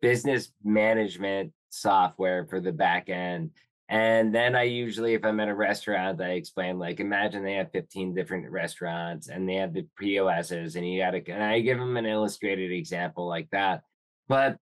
business 0.00 0.50
management 0.64 1.52
software 1.70 2.46
for 2.46 2.60
the 2.60 2.72
back 2.72 3.08
end. 3.08 3.50
And 3.88 4.34
then 4.34 4.54
I 4.54 4.64
usually, 4.64 5.14
if 5.14 5.24
I'm 5.24 5.40
at 5.40 5.48
a 5.48 5.54
restaurant, 5.54 6.20
I 6.20 6.32
explain 6.32 6.78
like, 6.78 7.00
imagine 7.00 7.42
they 7.42 7.54
have 7.54 7.72
15 7.72 8.14
different 8.14 8.50
restaurants 8.50 9.28
and 9.28 9.48
they 9.48 9.54
have 9.54 9.72
the 9.72 9.86
POSs, 9.98 10.76
and 10.76 10.86
you 10.86 11.00
got 11.00 11.12
to, 11.12 11.24
and 11.30 11.42
I 11.42 11.60
give 11.60 11.78
them 11.78 11.96
an 11.96 12.04
illustrated 12.04 12.70
example 12.70 13.26
like 13.26 13.48
that. 13.52 13.82
But 14.28 14.58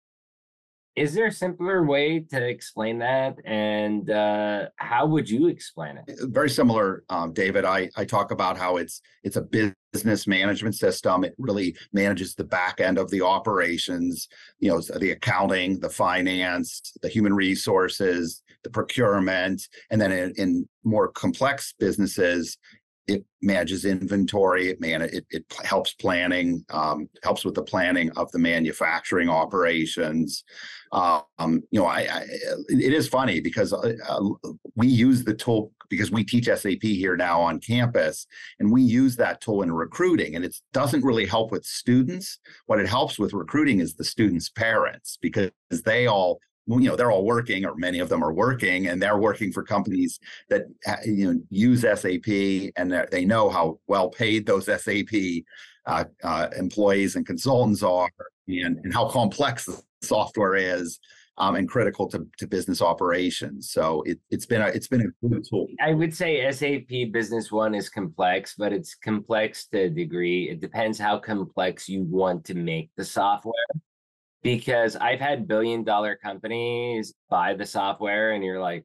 is 0.96 1.12
there 1.12 1.26
a 1.26 1.32
simpler 1.32 1.84
way 1.84 2.20
to 2.20 2.48
explain 2.48 2.98
that? 2.98 3.36
And 3.44 4.10
uh, 4.10 4.68
how 4.76 5.06
would 5.06 5.28
you 5.28 5.48
explain 5.48 5.98
it? 5.98 6.18
Very 6.22 6.48
similar, 6.48 7.04
um, 7.10 7.34
David. 7.34 7.66
I, 7.66 7.90
I 7.96 8.06
talk 8.06 8.30
about 8.30 8.56
how 8.56 8.78
it's 8.78 9.02
it's 9.22 9.36
a 9.36 9.46
business 9.92 10.26
management 10.26 10.74
system. 10.74 11.22
It 11.22 11.34
really 11.38 11.76
manages 11.92 12.34
the 12.34 12.44
back 12.44 12.80
end 12.80 12.96
of 12.96 13.10
the 13.10 13.20
operations, 13.20 14.26
you 14.58 14.70
know, 14.70 14.80
the 14.80 15.10
accounting, 15.10 15.80
the 15.80 15.90
finance, 15.90 16.94
the 17.02 17.08
human 17.08 17.34
resources, 17.34 18.42
the 18.64 18.70
procurement, 18.70 19.68
and 19.90 20.00
then 20.00 20.12
in, 20.12 20.32
in 20.36 20.68
more 20.82 21.08
complex 21.08 21.74
businesses, 21.78 22.56
it 23.08 23.24
manages 23.40 23.84
inventory 23.84 24.68
it 24.68 24.80
man 24.80 25.02
it, 25.02 25.24
it 25.30 25.44
helps 25.64 25.92
planning 25.94 26.64
um, 26.70 27.08
helps 27.22 27.44
with 27.44 27.54
the 27.54 27.62
planning 27.62 28.10
of 28.16 28.30
the 28.32 28.38
manufacturing 28.38 29.28
operations. 29.28 30.44
Um, 30.92 31.62
you 31.70 31.80
know 31.80 31.86
I, 31.86 32.00
I, 32.00 32.24
it 32.68 32.92
is 32.92 33.08
funny 33.08 33.40
because 33.40 33.72
uh, 33.72 33.94
uh, 34.08 34.52
we 34.74 34.86
use 34.86 35.24
the 35.24 35.34
tool 35.34 35.72
because 35.88 36.10
we 36.10 36.24
teach 36.24 36.46
sap 36.46 36.82
here 36.82 37.16
now 37.16 37.40
on 37.40 37.60
campus 37.60 38.26
and 38.58 38.72
we 38.72 38.82
use 38.82 39.16
that 39.16 39.40
tool 39.40 39.62
in 39.62 39.72
recruiting 39.72 40.34
and 40.34 40.44
it 40.44 40.56
doesn't 40.72 41.04
really 41.04 41.26
help 41.26 41.52
with 41.52 41.64
students. 41.64 42.38
What 42.66 42.80
it 42.80 42.88
helps 42.88 43.18
with 43.18 43.32
recruiting 43.32 43.80
is 43.80 43.94
the 43.94 44.04
students 44.04 44.48
parents 44.48 45.18
because 45.20 45.52
they 45.84 46.06
all 46.06 46.40
you 46.68 46.80
know 46.80 46.96
they're 46.96 47.10
all 47.10 47.24
working 47.24 47.64
or 47.64 47.74
many 47.76 47.98
of 48.00 48.08
them 48.08 48.22
are 48.22 48.32
working 48.32 48.88
and 48.88 49.00
they're 49.00 49.18
working 49.18 49.52
for 49.52 49.62
companies 49.62 50.18
that 50.48 50.62
you 51.04 51.32
know 51.32 51.40
use 51.50 51.82
sap 51.82 52.26
and 52.76 53.08
they 53.10 53.24
know 53.24 53.48
how 53.48 53.78
well 53.86 54.08
paid 54.08 54.46
those 54.46 54.66
sap 54.66 54.88
uh, 55.86 56.04
uh, 56.24 56.48
employees 56.58 57.14
and 57.14 57.26
consultants 57.26 57.82
are 57.82 58.10
and, 58.48 58.78
and 58.82 58.92
how 58.92 59.08
complex 59.08 59.66
the 59.66 59.80
software 60.02 60.56
is 60.56 60.98
um, 61.38 61.56
and 61.56 61.68
critical 61.68 62.08
to, 62.08 62.26
to 62.38 62.46
business 62.46 62.80
operations. 62.80 63.70
So 63.70 64.02
it, 64.02 64.18
it's 64.30 64.46
been 64.46 64.62
a 64.62 64.68
it's 64.68 64.88
been 64.88 65.02
a 65.02 65.28
good 65.28 65.44
tool. 65.48 65.68
I 65.80 65.92
would 65.92 66.14
say 66.14 66.50
SAP 66.50 67.12
Business 67.12 67.52
One 67.52 67.74
is 67.74 67.88
complex, 67.88 68.54
but 68.56 68.72
it's 68.72 68.94
complex 68.94 69.66
to 69.68 69.82
a 69.82 69.90
degree. 69.90 70.48
It 70.50 70.60
depends 70.60 70.98
how 70.98 71.18
complex 71.18 71.88
you 71.88 72.04
want 72.04 72.44
to 72.46 72.54
make 72.54 72.90
the 72.96 73.04
software 73.04 73.54
because 74.46 74.94
I've 74.94 75.18
had 75.18 75.48
billion 75.48 75.82
dollar 75.82 76.14
companies 76.14 77.12
buy 77.28 77.54
the 77.54 77.66
software 77.66 78.30
and 78.30 78.44
you're 78.44 78.60
like, 78.60 78.84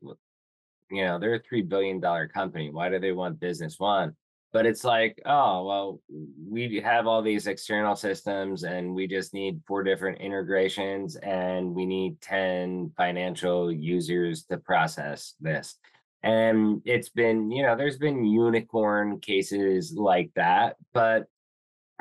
you 0.89 1.05
know, 1.05 1.19
they're 1.19 1.35
a 1.35 1.39
$3 1.39 1.69
billion 1.69 2.01
company. 2.29 2.71
Why 2.71 2.89
do 2.89 2.97
they 2.97 3.11
want 3.11 3.39
business 3.39 3.75
one? 3.77 4.15
But 4.51 4.65
it's 4.65 4.83
like, 4.83 5.21
oh, 5.23 5.63
well, 5.63 6.01
we 6.49 6.81
have 6.83 7.05
all 7.05 7.21
these 7.21 7.45
external 7.45 7.95
systems 7.95 8.63
and 8.63 8.95
we 8.95 9.05
just 9.05 9.35
need 9.35 9.61
four 9.67 9.83
different 9.83 10.19
integrations 10.19 11.15
and 11.17 11.75
we 11.75 11.85
need 11.85 12.19
10 12.21 12.93
financial 12.97 13.71
users 13.71 14.45
to 14.45 14.57
process 14.57 15.35
this. 15.39 15.75
And 16.23 16.81
it's 16.85 17.09
been, 17.09 17.51
you 17.51 17.61
know, 17.61 17.75
there's 17.75 17.99
been 17.99 18.25
unicorn 18.25 19.19
cases 19.19 19.93
like 19.95 20.31
that, 20.35 20.77
but 20.91 21.27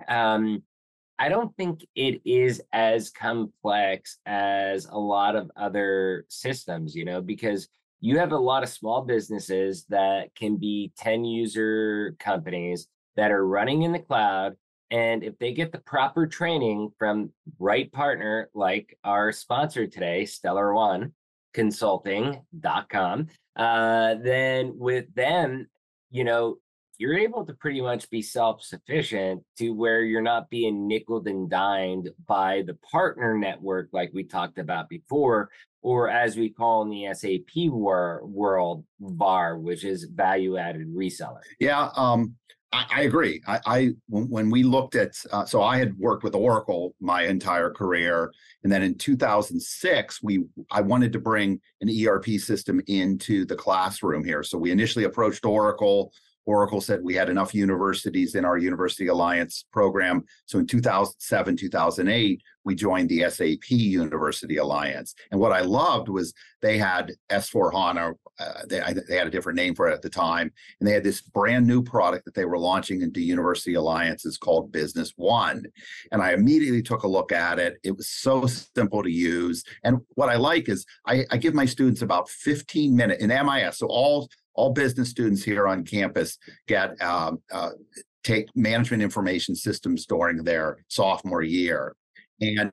um 0.09 0.63
I 1.21 1.29
don't 1.29 1.55
think 1.55 1.87
it 1.95 2.23
is 2.25 2.63
as 2.73 3.11
complex 3.11 4.17
as 4.25 4.87
a 4.87 4.97
lot 4.97 5.37
of 5.37 5.51
other 5.55 6.25
systems, 6.29 6.97
you 6.97 7.05
know, 7.05 7.21
because 7.21 7.69
you 8.01 8.19
have 8.19 8.33
a 8.33 8.39
lot 8.39 8.63
of 8.63 8.71
small 8.71 9.03
businesses 9.03 9.85
that 9.91 10.35
can 10.35 10.57
be 10.57 10.93
10 10.97 11.27
user 11.27 12.17
companies 12.19 12.89
that 13.17 13.31
are 13.31 13.47
running 13.47 13.83
in 13.83 13.93
the 13.93 13.99
cloud. 13.99 14.57
And 14.91 15.23
if 15.23 15.39
they 15.39 15.53
get 15.53 15.73
the 15.73 15.81
proper 15.81 16.27
training 16.27 16.91
from 16.99 17.31
right 17.59 17.93
partner 17.93 18.49
like 18.55 18.97
our 19.05 19.31
sponsor 19.31 19.87
today, 19.87 20.25
Stellar 20.25 20.73
One 20.73 21.13
Consulting.com, 21.53 23.27
uh, 23.57 24.15
then 24.23 24.73
with 24.79 25.15
them, 25.15 25.69
you 26.11 26.25
know, 26.25 26.57
you're 27.01 27.19
able 27.19 27.47
to 27.47 27.55
pretty 27.55 27.81
much 27.81 28.11
be 28.11 28.21
self-sufficient 28.21 29.43
to 29.57 29.71
where 29.71 30.03
you're 30.03 30.21
not 30.21 30.51
being 30.51 30.87
nickel 30.87 31.23
and 31.27 31.49
dimed 31.49 32.11
by 32.29 32.63
the 32.67 32.75
partner 32.93 33.37
network 33.37 33.89
like 33.93 34.11
we 34.13 34.23
talked 34.23 34.59
about 34.59 34.89
before 34.91 35.49
or 35.83 36.11
as 36.11 36.37
we 36.37 36.51
call 36.51 36.83
in 36.83 36.91
the 36.91 37.07
sap 37.15 37.71
wor- 37.71 38.21
world 38.27 38.85
var 39.01 39.59
which 39.59 39.83
is 39.83 40.05
value 40.05 40.59
added 40.59 40.87
reseller 40.95 41.41
yeah 41.59 41.89
um, 41.97 42.35
I, 42.73 42.87
I, 42.91 43.01
agree. 43.03 43.43
I, 43.49 43.61
I, 43.67 43.91
when 44.09 44.49
we 44.49 44.63
looked 44.63 44.95
at 44.95 45.17
uh, 45.33 45.45
so 45.45 45.61
I 45.61 45.79
had 45.79 45.99
worked 45.99 46.23
with 46.23 46.37
Oracle 46.37 46.95
my 47.01 47.23
entire 47.23 47.71
career, 47.71 48.31
and 48.63 48.71
then 48.71 48.83
in 48.83 48.97
2006 48.97 50.23
we 50.23 50.45
I 50.71 50.81
wanted 50.81 51.13
to 51.15 51.19
bring 51.19 51.61
an 51.81 51.91
ERP 51.91 52.27
system 52.39 52.81
into 52.87 53.45
the 53.45 53.57
classroom 53.57 54.23
here. 54.25 54.45
So 54.45 54.57
we 54.57 54.71
initially 54.71 55.05
approached 55.05 55.45
Oracle. 55.45 56.13
Oracle 56.47 56.81
said 56.81 57.01
we 57.03 57.15
had 57.15 57.29
enough 57.29 57.55
universities 57.55 58.35
in 58.35 58.45
our 58.45 58.59
University 58.59 59.07
Alliance 59.09 59.65
program. 59.73 60.25
So 60.47 60.59
in 60.59 60.67
2007, 60.67 61.57
2008, 61.57 62.43
we 62.65 62.75
joined 62.75 63.09
the 63.09 63.29
SAP 63.31 63.71
University 63.71 64.57
Alliance. 64.59 65.15
And 65.31 65.41
what 65.41 65.53
I 65.53 65.61
loved 65.61 66.09
was 66.09 66.35
they 66.61 66.77
had 66.77 67.13
S4 67.31 67.73
HANA. 67.73 68.13
Uh, 68.39 68.53
they, 68.69 68.81
they 69.09 69.17
had 69.17 69.27
a 69.27 69.31
different 69.31 69.57
name 69.57 69.75
for 69.75 69.89
it 69.89 69.95
at 69.95 70.03
the 70.03 70.11
time. 70.11 70.53
And 70.79 70.89
they 70.89 70.93
had 70.93 71.05
this 71.05 71.21
brand 71.21 71.67
new 71.67 71.83
product 71.83 72.25
that 72.27 72.35
they 72.35 72.45
were 72.45 72.59
launching 72.59 73.03
into 73.03 73.21
University 73.21 73.75
Alliance. 73.75 74.25
It's 74.27 74.37
called 74.37 74.73
Business 74.73 75.13
One. 75.17 75.65
And 76.13 76.23
I 76.23 76.33
immediately 76.33 76.83
took 76.83 77.03
a 77.03 77.09
look 77.09 77.33
at 77.33 77.59
it. 77.59 77.79
It 77.83 77.97
was 77.97 78.09
so 78.09 78.47
simple 78.47 79.03
to 79.03 79.11
use. 79.11 79.65
And 79.85 79.99
what 80.15 80.29
I 80.29 80.37
like 80.37 80.69
is 80.69 80.85
I, 81.07 81.25
I 81.31 81.37
give 81.39 81.55
my 81.55 81.67
students 81.67 82.03
about 82.03 82.29
15 82.29 82.95
minutes 82.95 83.23
in 83.23 83.29
MIS. 83.29 83.79
So 83.79 83.87
all 83.87 84.29
all 84.55 84.73
business 84.73 85.11
students 85.11 85.43
here 85.43 85.67
on 85.69 85.85
campus 85.85 86.39
get 86.67 87.01
um, 87.03 87.41
uh, 87.53 87.71
take 88.23 88.49
management 88.55 89.03
information 89.03 89.55
systems 89.55 90.07
during 90.07 90.45
their 90.45 90.79
sophomore 90.89 91.43
year 91.43 91.95
and 92.41 92.71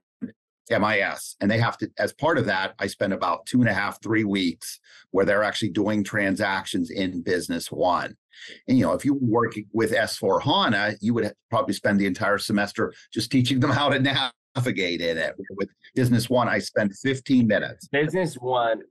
MIS. 0.70 1.36
And 1.40 1.50
they 1.50 1.60
have 1.60 1.78
to, 1.78 1.90
as 1.98 2.14
part 2.14 2.38
of 2.38 2.46
that, 2.46 2.74
I 2.80 2.88
spend 2.88 3.14
about 3.14 3.46
two 3.46 3.62
and 3.62 3.70
a 3.70 3.74
half, 3.74 4.02
three 4.02 4.24
weeks 4.24 4.80
where 5.12 5.26
they're 5.26 5.44
actually 5.44 5.70
doing 5.70 6.04
transactions 6.04 6.90
in 6.90 7.22
Business 7.22 7.72
One. 7.72 8.16
And, 8.68 8.78
you 8.78 8.86
know, 8.86 8.94
if 8.94 9.04
you 9.06 9.16
work 9.16 9.56
with 9.74 9.92
S4 9.94 10.42
HANA, 10.42 10.96
you 11.02 11.14
would 11.14 11.34
probably 11.50 11.74
spend 11.74 12.00
the 12.00 12.06
entire 12.06 12.38
semester 12.38 12.94
just 13.14 13.32
teaching 13.32 13.60
them 13.60 13.72
how 13.72 13.90
to 13.90 14.00
navigate 14.56 15.02
in 15.02 15.18
it. 15.18 15.36
With 15.52 15.70
Business 15.96 16.30
One, 16.30 16.48
I 16.48 16.60
spend 16.60 16.96
15 16.98 17.48
minutes. 17.48 17.88
Business 17.88 18.36
One 18.36 18.82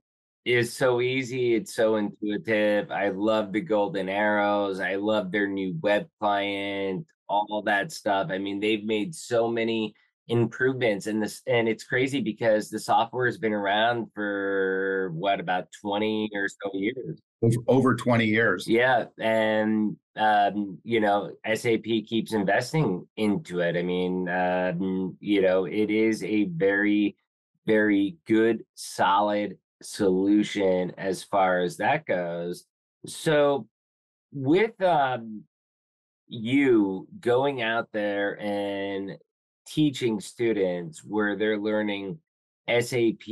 is 0.47 0.73
so 0.73 1.01
easy. 1.01 1.55
It's 1.55 1.75
so 1.75 1.97
intuitive. 1.97 2.89
I 2.89 3.09
love 3.09 3.51
the 3.51 3.61
golden 3.61 4.07
arrows. 4.07 4.79
I 4.79 4.95
love 4.95 5.31
their 5.31 5.47
new 5.47 5.75
web 5.81 6.07
client, 6.19 7.05
all 7.27 7.61
that 7.65 7.91
stuff. 7.91 8.29
I 8.31 8.37
mean, 8.37 8.59
they've 8.59 8.85
made 8.85 9.13
so 9.13 9.49
many 9.49 9.93
improvements 10.29 11.07
and 11.07 11.23
this 11.23 11.41
and 11.47 11.69
it's 11.69 11.85
crazy 11.85 12.19
because 12.19 12.69
the 12.69 12.79
software 12.79 13.25
has 13.25 13.37
been 13.37 13.53
around 13.53 14.07
for 14.13 15.09
what 15.13 15.39
about 15.39 15.67
20 15.81 16.29
or 16.33 16.49
so 16.49 16.69
years 16.73 17.21
over 17.69 17.95
20 17.95 18.25
years 18.25 18.67
yeah 18.67 19.05
and 19.19 19.95
um, 20.17 20.77
you 20.83 20.99
know 20.99 21.31
sap 21.55 21.83
keeps 21.83 22.33
investing 22.33 23.07
into 23.15 23.61
it 23.61 23.77
i 23.77 23.81
mean 23.81 24.27
um, 24.27 25.15
you 25.21 25.41
know 25.41 25.63
it 25.63 25.89
is 25.89 26.21
a 26.23 26.43
very 26.45 27.15
very 27.65 28.17
good 28.25 28.65
solid 28.75 29.57
solution 29.81 30.91
as 30.97 31.23
far 31.23 31.61
as 31.61 31.77
that 31.77 32.05
goes. 32.05 32.65
So 33.05 33.67
with 34.31 34.81
um, 34.81 35.43
you 36.27 37.07
going 37.19 37.61
out 37.61 37.89
there 37.93 38.39
and 38.41 39.17
teaching 39.67 40.19
students 40.19 41.03
where 41.03 41.35
they're 41.35 41.59
learning 41.59 42.19
SAP 42.69 43.25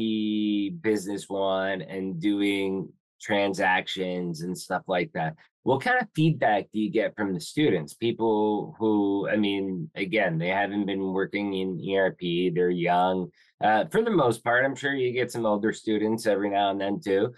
Business 0.81 1.29
One 1.29 1.81
and 1.81 2.19
doing 2.21 2.89
transactions 3.21 4.41
and 4.41 4.57
stuff 4.57 4.83
like 4.87 5.11
that. 5.13 5.35
What 5.63 5.81
kind 5.81 5.99
of 5.99 6.07
feedback 6.15 6.65
do 6.71 6.79
you 6.79 6.91
get 6.91 7.15
from 7.15 7.33
the 7.33 7.39
students? 7.39 7.95
People 7.95 8.75
who, 8.77 9.27
I 9.27 9.35
mean, 9.35 9.89
again, 9.95 10.37
they 10.37 10.49
haven't 10.49 10.85
been 10.85 11.11
working 11.11 11.53
in 11.53 11.95
ERP, 11.95 12.53
they're 12.53 12.69
young. 12.69 13.31
Uh, 13.63 13.85
for 13.85 14.03
the 14.03 14.11
most 14.11 14.43
part, 14.43 14.63
I'm 14.63 14.75
sure 14.75 14.93
you 14.93 15.11
get 15.11 15.31
some 15.31 15.45
older 15.45 15.73
students 15.73 16.27
every 16.27 16.49
now 16.49 16.69
and 16.69 16.79
then 16.79 16.99
too. 16.99 17.33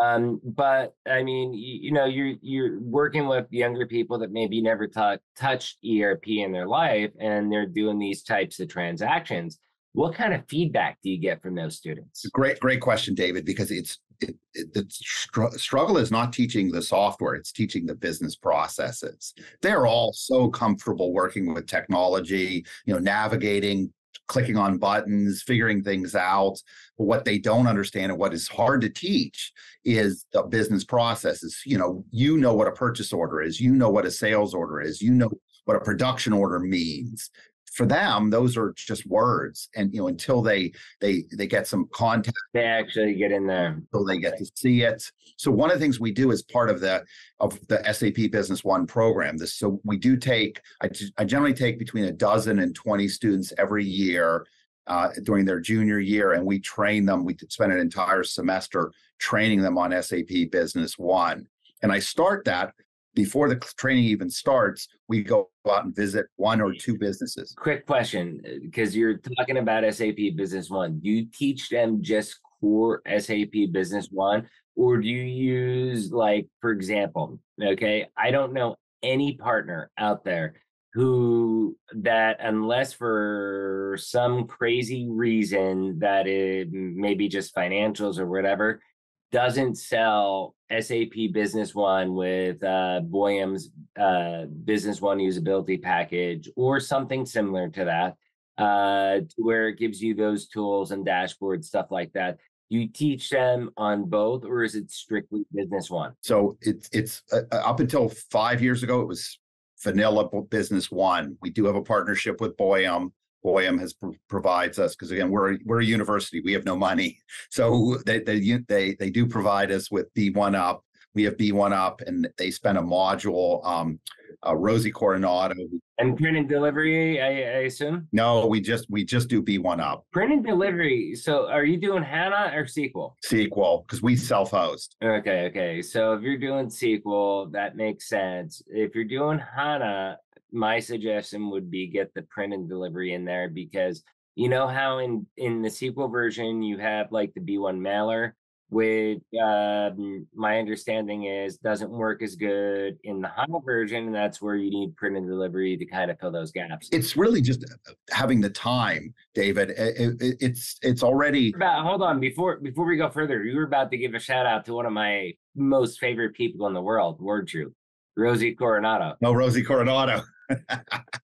Um, 0.00 0.40
but 0.44 0.94
I 1.08 1.22
mean, 1.22 1.52
you, 1.52 1.78
you, 1.82 1.92
know, 1.92 2.04
you're 2.04 2.34
you're 2.40 2.80
working 2.80 3.26
with 3.26 3.46
younger 3.50 3.86
people 3.86 4.18
that 4.20 4.30
maybe 4.30 4.62
never 4.62 4.86
t- 4.86 5.18
touched 5.36 5.78
ERP 5.84 6.28
in 6.28 6.52
their 6.52 6.68
life, 6.68 7.10
and 7.18 7.50
they're 7.50 7.66
doing 7.66 7.98
these 7.98 8.22
types 8.22 8.60
of 8.60 8.68
transactions. 8.68 9.58
What 9.92 10.14
kind 10.14 10.34
of 10.34 10.44
feedback 10.48 10.98
do 11.02 11.10
you 11.10 11.18
get 11.18 11.42
from 11.42 11.56
those 11.56 11.76
students? 11.76 12.24
Great, 12.28 12.60
great 12.60 12.80
question, 12.80 13.14
David. 13.14 13.44
Because 13.44 13.72
it's 13.72 13.98
it, 14.20 14.36
it, 14.54 14.74
the 14.74 14.86
str- 14.90 15.56
struggle 15.56 15.98
is 15.98 16.10
not 16.10 16.32
teaching 16.32 16.70
the 16.70 16.82
software; 16.82 17.34
it's 17.34 17.52
teaching 17.52 17.86
the 17.86 17.94
business 17.94 18.36
processes. 18.36 19.34
They're 19.62 19.86
all 19.86 20.12
so 20.12 20.48
comfortable 20.48 21.12
working 21.12 21.52
with 21.52 21.66
technology, 21.66 22.64
you 22.86 22.94
know, 22.94 23.00
navigating 23.00 23.92
clicking 24.28 24.58
on 24.58 24.78
buttons, 24.78 25.42
figuring 25.42 25.82
things 25.82 26.14
out. 26.14 26.62
But 26.96 27.04
what 27.04 27.24
they 27.24 27.38
don't 27.38 27.66
understand 27.66 28.12
and 28.12 28.20
what 28.20 28.34
is 28.34 28.46
hard 28.46 28.82
to 28.82 28.90
teach 28.90 29.52
is 29.84 30.26
the 30.32 30.42
business 30.42 30.84
processes. 30.84 31.60
You 31.64 31.78
know, 31.78 32.04
you 32.10 32.36
know 32.36 32.54
what 32.54 32.68
a 32.68 32.72
purchase 32.72 33.12
order 33.12 33.40
is, 33.40 33.60
you 33.60 33.74
know 33.74 33.88
what 33.88 34.06
a 34.06 34.10
sales 34.10 34.54
order 34.54 34.80
is, 34.80 35.02
you 35.02 35.12
know 35.12 35.30
what 35.64 35.76
a 35.76 35.80
production 35.80 36.32
order 36.32 36.60
means 36.60 37.30
for 37.78 37.86
them 37.86 38.28
those 38.28 38.56
are 38.56 38.74
just 38.76 39.06
words 39.06 39.68
and 39.76 39.94
you 39.94 40.00
know 40.00 40.08
until 40.08 40.42
they 40.42 40.72
they 41.00 41.22
they 41.36 41.46
get 41.46 41.64
some 41.64 41.88
contact 41.92 42.36
they 42.52 42.64
actually 42.64 43.14
get 43.14 43.30
in 43.30 43.46
there. 43.46 43.80
so 43.94 44.04
they 44.04 44.18
get 44.18 44.36
to 44.36 44.44
see 44.56 44.82
it. 44.82 45.10
So 45.36 45.52
one 45.52 45.70
of 45.70 45.78
the 45.78 45.84
things 45.84 46.00
we 46.00 46.10
do 46.10 46.32
as 46.32 46.42
part 46.42 46.70
of 46.70 46.80
the 46.80 47.04
of 47.38 47.56
the 47.68 47.80
sap 47.92 48.30
business 48.32 48.64
one 48.64 48.84
program 48.84 49.38
this 49.38 49.54
so 49.54 49.80
we 49.84 49.96
do 49.96 50.16
take 50.16 50.60
i, 50.82 50.90
I 51.16 51.24
generally 51.24 51.54
take 51.54 51.78
between 51.78 52.06
a 52.06 52.12
dozen 52.12 52.58
and 52.58 52.74
20 52.74 53.06
students 53.06 53.52
every 53.56 53.84
year 53.84 54.44
uh, 54.88 55.10
during 55.22 55.44
their 55.44 55.60
junior 55.60 56.00
year 56.00 56.32
and 56.32 56.44
we 56.44 56.58
train 56.58 57.04
them. 57.04 57.24
We 57.24 57.36
spend 57.48 57.72
an 57.72 57.78
entire 57.78 58.24
semester 58.24 58.90
training 59.18 59.60
them 59.60 59.78
on 59.78 59.90
sap 60.02 60.50
business 60.50 60.98
one. 60.98 61.46
And 61.82 61.92
i 61.92 62.00
start 62.00 62.44
that 62.46 62.74
before 63.18 63.48
the 63.48 63.56
training 63.76 64.04
even 64.04 64.30
starts, 64.30 64.86
we 65.08 65.24
go 65.24 65.50
out 65.68 65.84
and 65.84 65.96
visit 65.96 66.26
one 66.36 66.60
or 66.60 66.72
two 66.72 66.96
businesses. 66.96 67.52
Quick 67.58 67.84
question, 67.84 68.40
because 68.62 68.94
uh, 68.94 68.98
you're 68.98 69.18
talking 69.36 69.58
about 69.58 69.82
SAP 69.92 70.36
Business 70.36 70.70
One. 70.70 71.00
Do 71.00 71.10
you 71.10 71.26
teach 71.36 71.68
them 71.68 72.00
just 72.00 72.38
core 72.60 73.02
SAP 73.18 73.72
Business 73.72 74.06
One, 74.12 74.48
or 74.76 74.98
do 74.98 75.08
you 75.08 75.24
use, 75.24 76.12
like, 76.12 76.46
for 76.60 76.70
example, 76.70 77.40
okay, 77.60 78.06
I 78.16 78.30
don't 78.30 78.52
know 78.52 78.76
any 79.02 79.36
partner 79.36 79.90
out 79.98 80.22
there 80.22 80.54
who 80.94 81.76
that 81.96 82.36
unless 82.40 82.92
for 82.92 83.96
some 83.98 84.46
crazy 84.46 85.08
reason 85.10 85.98
that 85.98 86.28
it 86.28 86.68
maybe 86.70 87.28
just 87.28 87.54
financials 87.54 88.18
or 88.18 88.26
whatever 88.26 88.80
doesn't 89.30 89.76
sell 89.76 90.54
SAP 90.70 91.32
Business 91.32 91.74
One 91.74 92.14
with 92.14 92.62
uh, 92.62 93.00
Boyum's 93.04 93.70
uh, 93.98 94.46
Business 94.64 95.00
One 95.00 95.18
usability 95.18 95.80
package 95.80 96.48
or 96.56 96.80
something 96.80 97.26
similar 97.26 97.68
to 97.70 97.84
that, 97.84 98.62
uh, 98.62 99.20
where 99.36 99.68
it 99.68 99.78
gives 99.78 100.02
you 100.02 100.14
those 100.14 100.48
tools 100.48 100.90
and 100.90 101.06
dashboards, 101.06 101.64
stuff 101.64 101.90
like 101.90 102.12
that. 102.12 102.38
You 102.70 102.88
teach 102.88 103.30
them 103.30 103.70
on 103.76 104.04
both, 104.04 104.44
or 104.44 104.62
is 104.62 104.74
it 104.74 104.90
strictly 104.90 105.44
Business 105.54 105.90
One? 105.90 106.12
So 106.22 106.56
it's 106.60 106.88
it's 106.92 107.22
uh, 107.32 107.42
uh, 107.50 107.56
up 107.56 107.80
until 107.80 108.08
five 108.08 108.62
years 108.62 108.82
ago, 108.82 109.00
it 109.00 109.08
was 109.08 109.38
vanilla 109.82 110.28
Business 110.42 110.90
One. 110.90 111.36
We 111.40 111.50
do 111.50 111.64
have 111.66 111.76
a 111.76 111.82
partnership 111.82 112.40
with 112.40 112.56
Boyum. 112.56 113.12
Boyum 113.44 113.78
has 113.78 113.94
provides 114.28 114.78
us 114.78 114.94
because 114.94 115.10
again 115.10 115.30
we're 115.30 115.58
we're 115.64 115.80
a 115.80 115.84
university 115.84 116.40
we 116.40 116.52
have 116.52 116.64
no 116.64 116.76
money. 116.76 117.18
So 117.50 117.98
they 118.04 118.20
they 118.20 118.40
they 118.68 118.94
they 118.94 119.10
do 119.10 119.26
provide 119.26 119.70
us 119.70 119.90
with 119.90 120.12
B1 120.14 120.54
up. 120.54 120.84
We 121.14 121.24
have 121.24 121.36
B1 121.36 121.72
up 121.72 122.00
and 122.06 122.28
they 122.36 122.50
spend 122.50 122.78
a 122.78 122.82
module 122.82 123.64
um 123.66 124.00
uh, 124.46 124.54
Rosie 124.54 124.90
Coronado 124.90 125.54
and 125.98 126.16
print 126.16 126.36
and 126.36 126.48
delivery 126.48 127.20
I, 127.20 127.26
I, 127.26 127.62
assume? 127.64 128.06
No 128.12 128.46
we 128.46 128.60
just 128.60 128.86
we 128.88 129.04
just 129.04 129.28
do 129.28 129.42
B1 129.42 129.80
up. 129.80 130.04
Print 130.12 130.32
and 130.32 130.44
delivery 130.44 131.14
so 131.14 131.48
are 131.48 131.64
you 131.64 131.76
doing 131.76 132.02
HANA 132.02 132.52
or 132.54 132.64
SQL 132.64 133.14
SQL 133.24 133.84
because 133.86 134.02
we 134.02 134.14
self-host. 134.14 134.96
Okay 135.02 135.46
okay 135.46 135.82
so 135.82 136.12
if 136.12 136.22
you're 136.22 136.38
doing 136.38 136.66
SQL 136.66 137.50
that 137.52 137.76
makes 137.76 138.08
sense. 138.08 138.62
If 138.68 138.94
you're 138.94 139.04
doing 139.04 139.38
HANA 139.38 140.18
my 140.52 140.80
suggestion 140.80 141.50
would 141.50 141.70
be 141.70 141.86
get 141.86 142.12
the 142.14 142.22
print 142.22 142.54
and 142.54 142.68
delivery 142.68 143.14
in 143.14 143.24
there 143.24 143.48
because 143.48 144.02
you 144.34 144.48
know 144.48 144.68
how 144.68 144.98
in 144.98 145.26
in 145.36 145.62
the 145.62 145.68
SQL 145.68 146.10
version 146.10 146.62
you 146.62 146.78
have 146.78 147.10
like 147.10 147.34
the 147.34 147.40
B1 147.40 147.76
mailer, 147.78 148.36
which 148.68 149.20
um, 149.42 150.28
my 150.32 150.60
understanding 150.60 151.24
is 151.24 151.58
doesn't 151.58 151.90
work 151.90 152.22
as 152.22 152.36
good 152.36 152.98
in 153.02 153.20
the 153.20 153.26
HANA 153.26 153.58
version, 153.66 154.06
and 154.06 154.14
that's 154.14 154.40
where 154.40 154.54
you 154.54 154.70
need 154.70 154.96
print 154.96 155.16
and 155.16 155.26
delivery 155.26 155.76
to 155.76 155.84
kind 155.86 156.08
of 156.08 156.20
fill 156.20 156.30
those 156.30 156.52
gaps. 156.52 156.88
It's 156.92 157.16
really 157.16 157.42
just 157.42 157.64
uh, 157.64 157.92
having 158.10 158.40
the 158.40 158.50
time, 158.50 159.12
David. 159.34 159.70
It, 159.70 160.22
it, 160.22 160.36
it's 160.40 160.76
it's 160.82 161.02
already. 161.02 161.52
About, 161.56 161.84
hold 161.84 162.02
on 162.02 162.20
before 162.20 162.58
before 162.58 162.86
we 162.86 162.96
go 162.96 163.10
further. 163.10 163.42
You 163.42 163.56
were 163.56 163.64
about 163.64 163.90
to 163.90 163.98
give 163.98 164.14
a 164.14 164.20
shout 164.20 164.46
out 164.46 164.64
to 164.66 164.72
one 164.72 164.86
of 164.86 164.92
my 164.92 165.32
most 165.56 165.98
favorite 165.98 166.34
people 166.34 166.68
in 166.68 166.74
the 166.74 166.82
world, 166.82 167.20
Word 167.20 167.48
Troop, 167.48 167.74
Rosie 168.16 168.54
Coronado. 168.54 169.16
No, 169.20 169.32
Rosie 169.32 169.64
Coronado. 169.64 170.22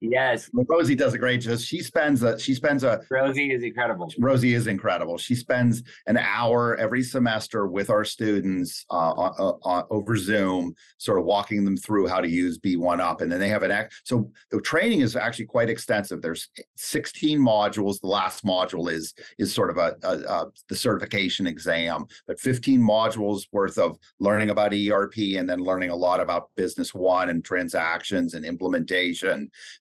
Yes. 0.00 0.50
Rosie 0.68 0.94
does 0.94 1.14
a 1.14 1.18
great 1.18 1.40
job. 1.40 1.58
She 1.58 1.80
spends 1.80 2.22
a 2.22 2.38
she 2.38 2.54
spends 2.54 2.84
a 2.84 3.00
Rosie 3.10 3.52
is 3.52 3.62
incredible. 3.62 4.12
Rosie 4.18 4.54
is 4.54 4.66
incredible. 4.66 5.18
She 5.18 5.34
spends 5.34 5.82
an 6.06 6.16
hour 6.16 6.76
every 6.76 7.02
semester 7.02 7.66
with 7.66 7.90
our 7.90 8.04
students 8.04 8.84
uh, 8.90 9.10
uh, 9.12 9.52
uh, 9.64 9.82
over 9.90 10.16
Zoom, 10.16 10.74
sort 10.98 11.18
of 11.18 11.24
walking 11.24 11.64
them 11.64 11.76
through 11.76 12.08
how 12.08 12.20
to 12.20 12.28
use 12.28 12.58
B1 12.58 13.00
Up, 13.00 13.20
and 13.20 13.30
then 13.30 13.40
they 13.40 13.48
have 13.48 13.62
an 13.62 13.70
act. 13.70 13.94
So 14.04 14.30
the 14.50 14.60
training 14.60 15.00
is 15.00 15.16
actually 15.16 15.46
quite 15.46 15.70
extensive. 15.70 16.20
There's 16.20 16.48
16 16.76 17.38
modules. 17.38 18.00
The 18.00 18.08
last 18.08 18.44
module 18.44 18.90
is 18.90 19.14
is 19.38 19.52
sort 19.52 19.70
of 19.70 19.78
a, 19.78 19.96
a, 20.02 20.12
a 20.12 20.46
the 20.68 20.76
certification 20.76 21.46
exam, 21.46 22.06
but 22.26 22.40
15 22.40 22.80
modules 22.80 23.44
worth 23.52 23.78
of 23.78 23.98
learning 24.20 24.50
about 24.50 24.74
ERP 24.74 25.16
and 25.36 25.48
then 25.48 25.60
learning 25.60 25.90
a 25.90 25.96
lot 25.96 26.20
about 26.20 26.50
Business 26.56 26.94
One 26.94 27.30
and 27.30 27.44
transactions 27.44 28.34
and 28.34 28.44
implementation. 28.44 29.13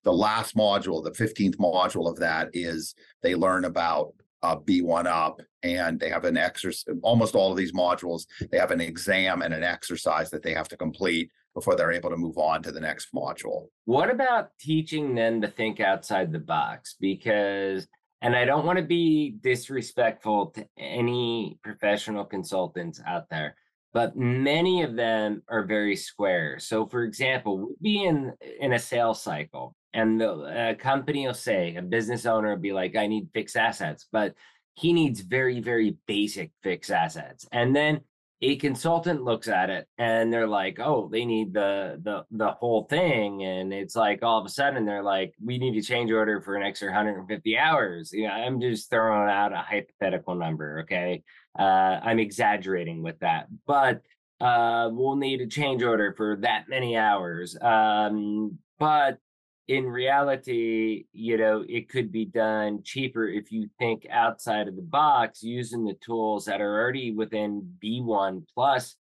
The 0.03 0.13
last 0.13 0.55
module, 0.55 1.03
the 1.03 1.11
15th 1.11 1.57
module 1.57 2.09
of 2.09 2.17
that 2.19 2.49
is 2.53 2.95
they 3.21 3.35
learn 3.35 3.65
about 3.65 4.13
uh, 4.43 4.57
B1 4.57 5.05
up 5.07 5.41
and 5.63 5.99
they 5.99 6.09
have 6.09 6.25
an 6.25 6.37
exercise. 6.37 6.93
Almost 7.01 7.33
all 7.33 7.51
of 7.51 7.57
these 7.57 7.71
modules, 7.71 8.25
they 8.51 8.59
have 8.59 8.71
an 8.71 8.81
exam 8.81 9.41
and 9.41 9.53
an 9.53 9.63
exercise 9.63 10.29
that 10.31 10.43
they 10.43 10.53
have 10.53 10.67
to 10.67 10.77
complete 10.77 11.31
before 11.55 11.75
they're 11.75 11.91
able 11.91 12.09
to 12.09 12.17
move 12.17 12.37
on 12.37 12.61
to 12.63 12.71
the 12.71 12.79
next 12.79 13.13
module. 13.13 13.67
What 13.85 14.09
about 14.09 14.49
teaching 14.59 15.15
them 15.15 15.41
to 15.41 15.47
think 15.47 15.79
outside 15.79 16.31
the 16.31 16.39
box? 16.39 16.95
Because, 16.99 17.87
and 18.21 18.35
I 18.35 18.43
don't 18.45 18.65
want 18.65 18.79
to 18.79 18.85
be 18.85 19.37
disrespectful 19.41 20.47
to 20.47 20.67
any 20.77 21.57
professional 21.63 22.25
consultants 22.25 22.99
out 23.05 23.29
there, 23.29 23.55
but 23.93 24.17
many 24.17 24.83
of 24.83 24.95
them 24.95 25.43
are 25.47 25.63
very 25.63 25.95
square. 25.95 26.59
So, 26.59 26.87
for 26.87 27.03
example, 27.03 27.57
we'll 27.57 27.75
be 27.81 28.03
in 28.03 28.33
in 28.59 28.73
a 28.73 28.79
sales 28.79 29.21
cycle, 29.21 29.75
and 29.93 30.19
the 30.19 30.71
a 30.71 30.75
company 30.75 31.25
will 31.27 31.33
say, 31.33 31.75
a 31.75 31.81
business 31.81 32.25
owner 32.25 32.49
will 32.49 32.61
be 32.61 32.73
like, 32.73 32.95
"I 32.95 33.07
need 33.07 33.29
fixed 33.33 33.55
assets," 33.55 34.07
but 34.11 34.35
he 34.75 34.93
needs 34.93 35.21
very, 35.21 35.59
very 35.61 35.97
basic 36.07 36.51
fixed 36.63 36.91
assets, 36.91 37.47
and 37.51 37.75
then 37.75 38.01
a 38.43 38.57
consultant 38.57 39.23
looks 39.23 39.47
at 39.47 39.69
it 39.69 39.87
and 39.97 40.31
they're 40.31 40.47
like, 40.47 40.79
"Oh, 40.79 41.07
they 41.09 41.25
need 41.25 41.53
the 41.53 41.99
the 42.03 42.25
the 42.31 42.51
whole 42.51 42.83
thing," 42.83 43.43
and 43.43 43.73
it's 43.73 43.95
like 43.95 44.21
all 44.21 44.39
of 44.39 44.45
a 44.45 44.49
sudden 44.49 44.85
they're 44.85 45.03
like, 45.03 45.33
"We 45.43 45.57
need 45.57 45.77
a 45.77 45.81
change 45.81 46.11
order 46.11 46.41
for 46.41 46.55
an 46.55 46.63
extra 46.63 46.89
150 46.89 47.57
hours." 47.57 48.11
You 48.11 48.27
know, 48.27 48.33
I'm 48.33 48.59
just 48.59 48.89
throwing 48.89 49.29
out 49.29 49.53
a 49.53 49.57
hypothetical 49.57 50.35
number, 50.35 50.81
okay? 50.81 51.23
Uh, 51.57 51.99
I'm 52.03 52.19
exaggerating 52.19 53.01
with 53.01 53.19
that, 53.19 53.47
but 53.65 54.01
uh, 54.41 54.89
we'll 54.91 55.15
need 55.15 55.39
a 55.41 55.47
change 55.47 55.81
order 55.81 56.13
for 56.17 56.35
that 56.41 56.65
many 56.67 56.97
hours. 56.97 57.55
Um, 57.61 58.57
but 58.77 59.19
in 59.67 59.85
reality, 59.85 61.05
you 61.13 61.37
know, 61.37 61.63
it 61.67 61.89
could 61.89 62.11
be 62.11 62.25
done 62.25 62.83
cheaper 62.83 63.27
if 63.27 63.51
you 63.51 63.69
think 63.79 64.05
outside 64.09 64.67
of 64.67 64.75
the 64.75 64.81
box 64.81 65.41
using 65.41 65.85
the 65.85 65.93
tools 65.95 66.45
that 66.45 66.59
are 66.59 66.81
already 66.81 67.11
within 67.11 67.77
B1 67.81 68.43
plus 68.53 68.95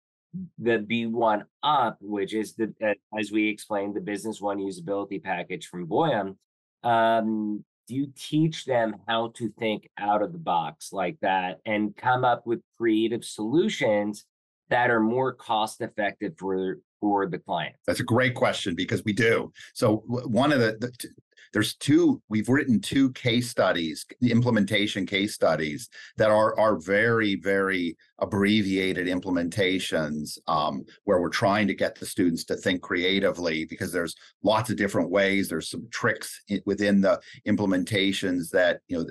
the 0.58 0.78
B1 0.78 1.44
up, 1.62 1.96
which 2.00 2.34
is 2.34 2.54
the, 2.54 2.72
as 3.18 3.32
we 3.32 3.48
explained, 3.48 3.94
the 3.94 4.00
business 4.00 4.40
one 4.40 4.58
usability 4.58 5.22
package 5.22 5.66
from 5.66 5.86
Boyum. 5.86 6.36
Um, 6.82 7.64
do 7.88 7.94
you 7.96 8.12
teach 8.16 8.66
them 8.66 8.96
how 9.08 9.32
to 9.36 9.50
think 9.58 9.88
out 9.98 10.22
of 10.22 10.32
the 10.32 10.38
box 10.38 10.92
like 10.92 11.18
that 11.22 11.58
and 11.64 11.96
come 11.96 12.24
up 12.24 12.46
with 12.46 12.60
creative 12.76 13.24
solutions 13.24 14.24
that 14.68 14.90
are 14.90 15.00
more 15.00 15.32
cost 15.32 15.80
effective 15.80 16.34
for 16.38 16.78
for 17.00 17.26
the 17.26 17.38
client? 17.38 17.74
That's 17.86 18.00
a 18.00 18.04
great 18.04 18.34
question 18.34 18.74
because 18.74 19.04
we 19.04 19.12
do. 19.12 19.52
So 19.74 20.02
one 20.06 20.52
of 20.52 20.60
the, 20.60 20.76
the 20.80 21.10
there's 21.52 21.74
two 21.74 22.22
we've 22.28 22.48
written 22.48 22.80
two 22.80 23.10
case 23.12 23.48
studies 23.48 24.06
implementation 24.22 25.06
case 25.06 25.34
studies 25.34 25.88
that 26.16 26.30
are 26.30 26.58
are 26.58 26.76
very 26.76 27.36
very 27.36 27.96
abbreviated 28.20 29.06
implementations 29.06 30.38
um, 30.46 30.84
where 31.04 31.20
we're 31.20 31.28
trying 31.28 31.66
to 31.66 31.74
get 31.74 31.94
the 31.94 32.06
students 32.06 32.44
to 32.44 32.56
think 32.56 32.82
creatively 32.82 33.64
because 33.64 33.92
there's 33.92 34.14
lots 34.42 34.70
of 34.70 34.76
different 34.76 35.10
ways 35.10 35.48
there's 35.48 35.70
some 35.70 35.86
tricks 35.90 36.40
within 36.66 37.00
the 37.00 37.20
implementations 37.48 38.50
that 38.50 38.80
you 38.88 38.98
know 38.98 39.06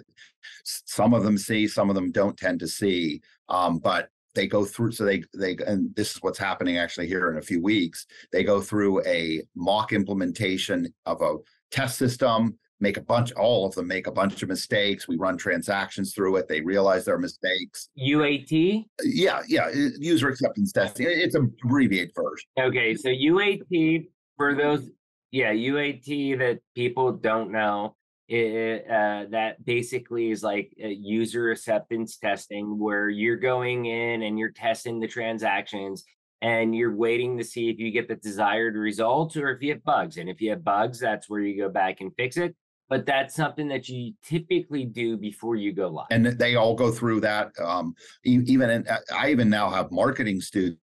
some 0.53 1.13
of 1.13 1.23
them 1.23 1.37
see 1.37 1.67
some 1.67 1.89
of 1.89 1.95
them 1.95 2.11
don't 2.11 2.37
tend 2.37 2.59
to 2.59 2.67
see 2.67 3.21
um, 3.49 3.79
but 3.79 4.09
they 4.35 4.47
go 4.47 4.63
through 4.63 4.91
so 4.91 5.03
they 5.05 5.23
they 5.33 5.57
and 5.65 5.93
this 5.95 6.15
is 6.15 6.21
what's 6.21 6.37
happening 6.37 6.77
actually 6.77 7.07
here 7.07 7.31
in 7.31 7.37
a 7.37 7.41
few 7.41 7.61
weeks 7.61 8.05
they 8.31 8.43
go 8.43 8.61
through 8.61 9.03
a 9.05 9.41
mock 9.55 9.91
implementation 9.91 10.93
of 11.05 11.21
a 11.21 11.37
test 11.71 11.97
system, 11.97 12.57
make 12.79 12.97
a 12.97 13.01
bunch, 13.01 13.31
all 13.33 13.65
of 13.65 13.75
them 13.75 13.87
make 13.87 14.07
a 14.07 14.11
bunch 14.11 14.41
of 14.41 14.49
mistakes. 14.49 15.07
We 15.07 15.17
run 15.17 15.37
transactions 15.37 16.13
through 16.13 16.37
it. 16.37 16.47
They 16.47 16.61
realize 16.61 17.05
their 17.05 17.17
mistakes. 17.17 17.89
UAT? 17.99 18.85
Yeah, 19.03 19.41
yeah. 19.47 19.69
User 19.97 20.29
acceptance 20.29 20.71
testing. 20.71 21.07
It's 21.09 21.35
a 21.35 21.41
abbreviated 21.63 22.13
version. 22.15 22.47
Okay. 22.59 22.95
So 22.95 23.09
UAT, 23.09 24.07
for 24.37 24.55
those, 24.55 24.89
yeah, 25.31 25.53
UAT 25.53 26.39
that 26.39 26.59
people 26.75 27.11
don't 27.11 27.51
know, 27.51 27.95
it, 28.29 28.85
uh, 28.89 29.25
that 29.31 29.63
basically 29.65 30.29
is 30.29 30.43
like 30.43 30.71
user 30.77 31.51
acceptance 31.51 32.17
testing 32.17 32.77
where 32.77 33.09
you're 33.09 33.37
going 33.37 33.85
in 33.85 34.21
and 34.21 34.37
you're 34.37 34.51
testing 34.51 34.99
the 34.99 35.07
transactions 35.07 36.03
and 36.41 36.75
you're 36.75 36.95
waiting 36.95 37.37
to 37.39 37.43
see 37.43 37.69
if 37.69 37.79
you 37.79 37.91
get 37.91 38.07
the 38.07 38.15
desired 38.15 38.75
results 38.75 39.35
or 39.35 39.49
if 39.49 39.61
you 39.63 39.71
have 39.71 39.83
bugs. 39.83 40.17
And 40.17 40.29
if 40.29 40.39
you 40.41 40.51
have 40.51 40.63
bugs, 40.63 40.99
that's 40.99 41.27
where 41.27 41.41
you 41.41 41.59
go 41.59 41.69
back 41.69 42.01
and 42.01 42.11
fix 42.15 42.37
it. 42.37 42.55
But 42.87 43.05
that's 43.05 43.35
something 43.35 43.67
that 43.67 43.89
you 43.89 44.13
typically 44.23 44.85
do 44.85 45.17
before 45.17 45.55
you 45.55 45.73
go 45.73 45.89
live. 45.89 46.07
And 46.11 46.25
they 46.25 46.55
all 46.55 46.75
go 46.75 46.91
through 46.91 47.21
that. 47.21 47.51
Um, 47.59 47.93
even 48.23 48.69
in, 48.69 48.87
I 49.13 49.29
even 49.29 49.49
now 49.49 49.69
have 49.69 49.91
marketing 49.91 50.39
students 50.41 50.79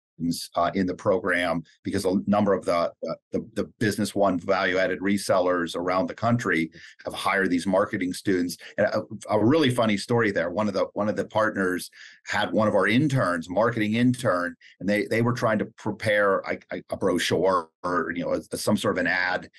uh, 0.56 0.70
in 0.74 0.86
the 0.86 0.94
program 0.94 1.62
because 1.82 2.04
a 2.04 2.16
number 2.26 2.52
of 2.52 2.64
the, 2.64 2.74
uh, 2.74 3.14
the, 3.32 3.46
the 3.54 3.64
business 3.78 4.14
one 4.14 4.38
value 4.38 4.78
added 4.78 5.00
resellers 5.00 5.76
around 5.76 6.06
the 6.06 6.14
country 6.14 6.70
have 7.04 7.14
hired 7.14 7.50
these 7.50 7.66
marketing 7.66 8.12
students. 8.12 8.56
And 8.78 8.86
a, 8.86 9.02
a, 9.30 9.44
really 9.44 9.70
funny 9.70 9.96
story 9.96 10.30
there. 10.30 10.50
One 10.50 10.68
of 10.68 10.74
the 10.74 10.86
one 10.94 11.08
of 11.08 11.16
the 11.16 11.26
partners 11.26 11.90
had 12.26 12.52
one 12.52 12.68
of 12.68 12.74
our 12.74 12.86
interns 12.86 13.50
marketing 13.50 13.94
intern 13.94 14.54
and 14.80 14.88
they 14.88 15.06
they 15.06 15.22
were 15.22 15.32
trying 15.32 15.58
to 15.58 15.66
prepare 15.76 16.38
a, 16.40 16.82
a 16.90 16.96
brochure 16.96 17.70
or 17.82 18.12
you 18.14 18.24
know 18.24 18.32
a, 18.32 18.56
some 18.56 18.76
sort 18.76 18.96
of 18.96 19.00
an 19.00 19.06
ad. 19.06 19.50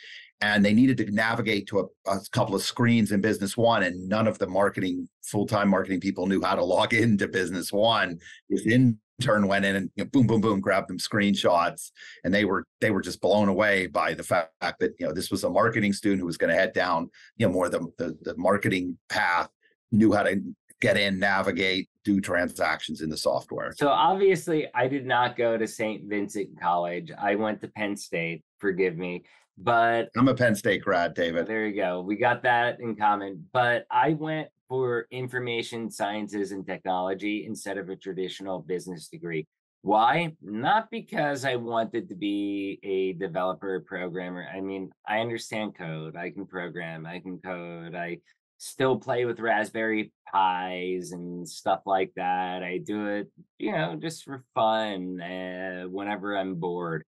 And 0.41 0.65
they 0.65 0.73
needed 0.73 0.97
to 0.97 1.09
navigate 1.11 1.65
to 1.67 1.79
a, 1.79 2.11
a, 2.11 2.19
couple 2.33 2.55
of 2.55 2.61
screens 2.61 3.13
in 3.13 3.21
business 3.21 3.55
one 3.55 3.83
and 3.83 4.09
none 4.09 4.27
of 4.27 4.37
the 4.37 4.47
marketing 4.47 5.07
full-time 5.23 5.69
marketing 5.69 6.01
people 6.01 6.27
knew 6.27 6.41
how 6.41 6.55
to 6.55 6.63
log 6.63 6.93
into 7.05 7.27
business 7.27 7.71
one 7.71 8.19
within 8.49 8.99
intern 9.19 9.47
went 9.47 9.65
in 9.65 9.75
and 9.75 9.91
you 9.95 10.03
know, 10.03 10.09
boom, 10.11 10.27
boom, 10.27 10.41
boom, 10.41 10.59
grabbed 10.59 10.89
them 10.89 10.97
screenshots, 10.97 11.91
and 12.23 12.33
they 12.33 12.45
were 12.45 12.65
they 12.81 12.91
were 12.91 13.01
just 13.01 13.21
blown 13.21 13.47
away 13.47 13.87
by 13.87 14.13
the 14.13 14.23
fact 14.23 14.51
that 14.61 14.93
you 14.99 15.05
know 15.05 15.13
this 15.13 15.31
was 15.31 15.43
a 15.43 15.49
marketing 15.49 15.93
student 15.93 16.19
who 16.19 16.25
was 16.25 16.37
going 16.37 16.49
to 16.49 16.59
head 16.59 16.73
down 16.73 17.09
you 17.37 17.47
know 17.47 17.53
more 17.53 17.69
the, 17.69 17.79
the 17.97 18.17
the 18.23 18.35
marketing 18.37 18.97
path, 19.09 19.49
knew 19.91 20.11
how 20.11 20.23
to 20.23 20.41
get 20.81 20.97
in, 20.97 21.19
navigate, 21.19 21.89
do 22.03 22.19
transactions 22.19 23.01
in 23.01 23.09
the 23.09 23.17
software. 23.17 23.73
So 23.77 23.87
obviously, 23.87 24.67
I 24.75 24.87
did 24.87 25.05
not 25.05 25.37
go 25.37 25.57
to 25.57 25.67
St. 25.67 26.03
Vincent 26.07 26.59
College. 26.59 27.11
I 27.17 27.35
went 27.35 27.61
to 27.61 27.67
Penn 27.69 27.95
State. 27.95 28.43
Forgive 28.59 28.97
me. 28.97 29.23
But 29.57 30.09
I'm 30.17 30.27
a 30.27 30.35
Penn 30.35 30.55
State 30.55 30.83
grad, 30.83 31.13
David. 31.13 31.47
There 31.47 31.65
you 31.65 31.75
go. 31.75 32.01
We 32.01 32.17
got 32.17 32.43
that 32.43 32.79
in 32.79 32.95
common. 32.95 33.45
But 33.53 33.85
I 33.89 34.13
went 34.13 34.49
for 34.67 35.07
information 35.11 35.89
sciences 35.89 36.51
and 36.51 36.65
technology 36.65 37.45
instead 37.45 37.77
of 37.77 37.89
a 37.89 37.95
traditional 37.95 38.59
business 38.59 39.07
degree. 39.07 39.47
Why? 39.81 40.35
Not 40.41 40.89
because 40.89 41.45
I 41.45 41.55
wanted 41.57 42.09
to 42.09 42.15
be 42.15 42.79
a 42.83 43.13
developer 43.13 43.79
programmer. 43.81 44.47
I 44.51 44.59
mean, 44.59 44.89
I 45.07 45.19
understand 45.19 45.77
code. 45.77 46.15
I 46.15 46.31
can 46.31 46.47
program. 46.47 47.05
I 47.05 47.19
can 47.19 47.37
code. 47.37 47.93
I 47.93 48.17
still 48.57 48.97
play 48.97 49.25
with 49.25 49.39
Raspberry 49.39 50.11
Pis 50.33 51.11
and 51.11 51.47
stuff 51.47 51.81
like 51.85 52.11
that. 52.15 52.63
I 52.63 52.79
do 52.79 53.07
it, 53.07 53.31
you 53.59 53.73
know, 53.73 53.95
just 53.95 54.23
for 54.23 54.43
fun 54.55 55.21
uh, 55.21 55.83
whenever 55.83 56.35
I'm 56.35 56.55
bored. 56.55 57.03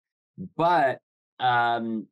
But 0.56 1.00
um, 1.40 2.06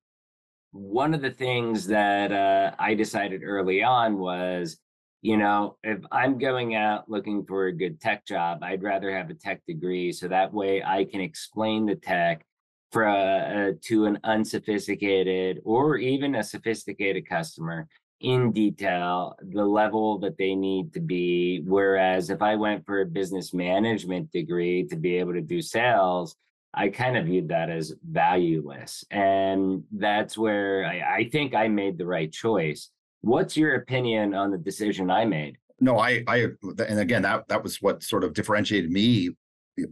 one 0.72 1.14
of 1.14 1.22
the 1.22 1.30
things 1.30 1.86
that 1.86 2.32
uh, 2.32 2.74
I 2.78 2.94
decided 2.94 3.42
early 3.44 3.82
on 3.82 4.18
was 4.18 4.78
you 5.22 5.36
know, 5.36 5.76
if 5.82 5.98
I'm 6.12 6.38
going 6.38 6.76
out 6.76 7.10
looking 7.10 7.44
for 7.46 7.66
a 7.66 7.72
good 7.72 8.00
tech 8.00 8.24
job, 8.24 8.62
I'd 8.62 8.84
rather 8.84 9.12
have 9.12 9.28
a 9.28 9.34
tech 9.34 9.60
degree 9.66 10.12
so 10.12 10.28
that 10.28 10.52
way 10.52 10.84
I 10.84 11.04
can 11.04 11.20
explain 11.20 11.84
the 11.84 11.96
tech 11.96 12.46
for 12.92 13.08
uh, 13.08 13.72
to 13.86 14.04
an 14.04 14.18
unsophisticated 14.22 15.60
or 15.64 15.96
even 15.96 16.36
a 16.36 16.44
sophisticated 16.44 17.28
customer 17.28 17.88
in 18.20 18.52
detail 18.52 19.34
the 19.42 19.64
level 19.64 20.18
that 20.20 20.38
they 20.38 20.54
need 20.54 20.92
to 20.94 21.00
be. 21.00 21.60
Whereas 21.66 22.30
if 22.30 22.40
i 22.40 22.54
went 22.54 22.86
for 22.86 23.00
a 23.00 23.06
business 23.06 23.52
management 23.52 24.30
degree 24.30 24.86
to 24.86 24.96
be 24.96 25.16
able 25.16 25.32
to 25.32 25.42
do 25.42 25.60
sales 25.60 26.36
I 26.76 26.90
kind 26.90 27.16
of 27.16 27.24
viewed 27.24 27.48
that 27.48 27.70
as 27.70 27.94
valueless. 28.06 29.04
And 29.10 29.84
that's 29.90 30.36
where 30.36 30.84
I, 30.84 31.16
I 31.16 31.28
think 31.30 31.54
I 31.54 31.68
made 31.68 31.96
the 31.96 32.06
right 32.06 32.30
choice. 32.30 32.90
What's 33.22 33.56
your 33.56 33.76
opinion 33.76 34.34
on 34.34 34.50
the 34.50 34.58
decision 34.58 35.10
I 35.10 35.24
made? 35.24 35.56
No, 35.80 35.98
I, 35.98 36.22
I, 36.28 36.48
and 36.86 37.00
again, 37.00 37.22
that 37.22 37.48
that 37.48 37.62
was 37.62 37.80
what 37.82 38.02
sort 38.02 38.24
of 38.24 38.34
differentiated 38.34 38.90
me 38.90 39.30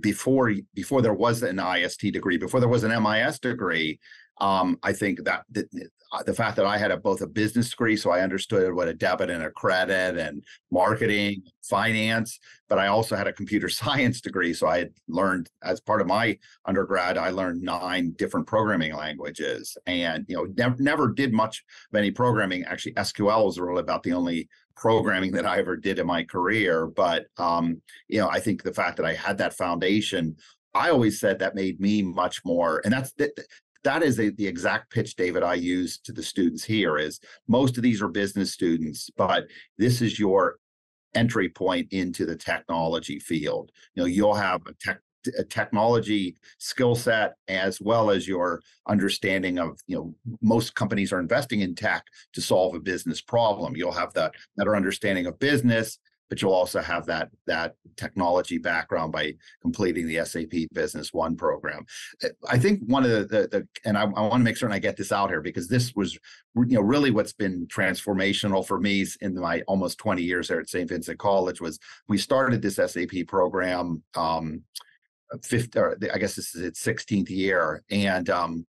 before 0.01 0.53
before 0.75 1.03
there 1.03 1.15
was 1.15 1.43
an 1.43 1.59
IST 1.59 2.01
degree, 2.13 2.39
before 2.39 2.61
there 2.61 2.69
was 2.69 2.85
an 2.85 3.03
MIS 3.03 3.39
degree. 3.39 3.99
Um, 4.39 4.79
I 4.83 4.93
think 4.93 5.25
that, 5.25 5.45
that 5.53 5.67
uh, 6.13 6.23
the 6.23 6.35
fact 6.35 6.57
that 6.57 6.67
I 6.67 6.79
had 6.79 6.91
a, 6.91 6.97
both 6.97 7.23
a 7.23 7.27
business 7.27 7.71
degree, 7.71 7.97
so 7.97 8.11
I 8.11 8.21
understood 8.21 8.73
what 8.73 8.89
a 8.89 8.95
debit 8.95 9.31
and 9.31 9.43
a 9.43 9.51
credit 9.51 10.19
and 10.19 10.43
marketing, 10.71 11.43
finance, 11.63 12.39
but 12.69 12.79
I 12.79 12.89
also 12.89 13.17
had 13.17 13.27
a 13.27 13.33
computer 13.33 13.69
science 13.71 14.21
degree. 14.21 14.55
So 14.55 14.67
I 14.67 14.79
had 14.79 14.91
learned 15.09 15.51
as 15.63 15.81
part 15.81 16.01
of 16.01 16.07
my 16.07 16.39
undergrad, 16.67 17.19
I 17.19 17.31
learned 17.31 17.63
nine 17.63 18.15
different 18.17 18.47
programming 18.47 18.95
languages 18.95 19.77
and, 19.87 20.25
you 20.29 20.37
know, 20.37 20.47
never, 20.57 20.83
never 20.83 21.09
did 21.13 21.33
much 21.33 21.65
of 21.93 21.99
any 21.99 22.11
programming. 22.11 22.65
Actually, 22.65 22.93
SQL 22.95 23.47
was 23.47 23.59
really 23.59 23.81
about 23.81 24.03
the 24.03 24.13
only 24.13 24.49
programming 24.77 25.31
that 25.33 25.47
I 25.47 25.59
ever 25.59 25.77
did 25.77 25.99
in 25.99 26.07
my 26.07 26.25
career. 26.25 26.87
But, 26.87 27.27
um, 27.39 27.81
you 28.09 28.19
know, 28.19 28.29
I 28.29 28.41
think 28.41 28.63
the 28.63 28.75
fact 28.75 28.97
that 28.97 29.07
I 29.07 29.15
had 29.15 29.39
that 29.39 29.57
foundation 29.57 30.37
I 30.75 30.91
always 30.91 31.21
said 31.21 31.39
that 31.39 31.55
made 31.55 31.81
me 31.81 32.03
much 32.03 32.45
more, 32.45 32.81
and 32.85 32.93
that's 32.93 33.13
that, 33.13 33.31
that 33.85 34.03
is 34.03 34.17
the 34.17 34.47
exact 34.47 34.91
pitch 34.91 35.15
david 35.15 35.43
i 35.43 35.55
use 35.55 35.99
to 35.99 36.13
the 36.13 36.23
students 36.23 36.65
here 36.65 36.99
is 36.99 37.21
most 37.47 37.77
of 37.77 37.83
these 37.83 38.03
are 38.03 38.09
business 38.09 38.53
students 38.53 39.11
but 39.17 39.47
this 39.79 40.01
is 40.03 40.19
your 40.19 40.57
entry 41.15 41.49
point 41.49 41.89
into 41.93 42.27
the 42.27 42.37
technology 42.37 43.19
field. 43.19 43.71
You 43.95 44.03
know 44.03 44.07
you'll 44.07 44.35
have 44.35 44.63
a 44.67 44.73
tech 44.75 45.01
a 45.39 45.45
technology 45.45 46.37
skill 46.59 46.95
set 46.95 47.33
as 47.49 47.81
well 47.81 48.11
as 48.11 48.29
your 48.29 48.61
understanding 48.89 49.59
of 49.59 49.79
you 49.87 49.97
know 49.97 50.15
most 50.43 50.75
companies 50.75 51.15
are 51.15 51.21
investing 51.21 51.61
in 51.61 51.75
tech 51.75 52.05
to 52.35 52.43
solve 52.43 52.75
a 52.75 52.81
business 52.81 53.23
problem. 53.23 53.75
You'll 53.75 53.93
have 53.93 54.13
that 54.15 54.33
better 54.57 54.77
understanding 54.77 55.27
of 55.27 55.39
business 55.39 55.99
but 56.29 56.41
you'll 56.41 56.53
also 56.53 56.81
have 56.81 57.07
that 57.07 57.31
that 57.47 57.75
technology 57.97 58.59
background 58.59 59.13
by 59.13 59.35
completing 59.63 60.07
the 60.07 60.25
SAP 60.25 60.69
Business 60.73 61.13
One 61.13 61.37
program. 61.37 61.85
Eh, 62.23 62.29
I 62.49 62.59
think 62.59 62.81
one 62.87 63.05
of 63.05 63.11
the 63.11 63.25
the, 63.25 63.49
the 63.49 63.69
and 63.85 63.97
I, 63.97 64.03
I 64.03 64.07
want 64.07 64.35
to 64.35 64.39
make 64.39 64.57
certain 64.57 64.75
I 64.75 64.79
get 64.79 64.97
this 64.97 65.13
out 65.13 65.31
here 65.31 65.41
because 65.41 65.69
this 65.69 65.95
was 65.95 66.15
you 66.57 66.77
know 66.77 66.81
really 66.81 67.11
what's 67.11 67.33
been 67.33 67.67
transformational 67.67 68.67
for 68.67 68.81
me 68.81 69.07
in 69.21 69.39
my 69.39 69.63
almost 69.63 69.99
20 69.99 70.23
years 70.23 70.49
there 70.49 70.61
at 70.61 70.69
St. 70.69 70.89
Vincent 70.89 71.19
College 71.19 71.61
was 71.61 71.79
we 72.09 72.19
started 72.19 72.63
this 72.63 72.77
SAP 72.77 73.27
program 73.27 74.03
um 74.15 74.63
fifth 75.43 75.77
or 75.77 75.99
I 76.13 76.19
guess 76.19 76.37
this 76.37 76.55
is 76.55 76.63
its 76.63 76.85
16th 76.85 77.31
year 77.31 77.83
and 77.91 78.31
um 78.31 78.67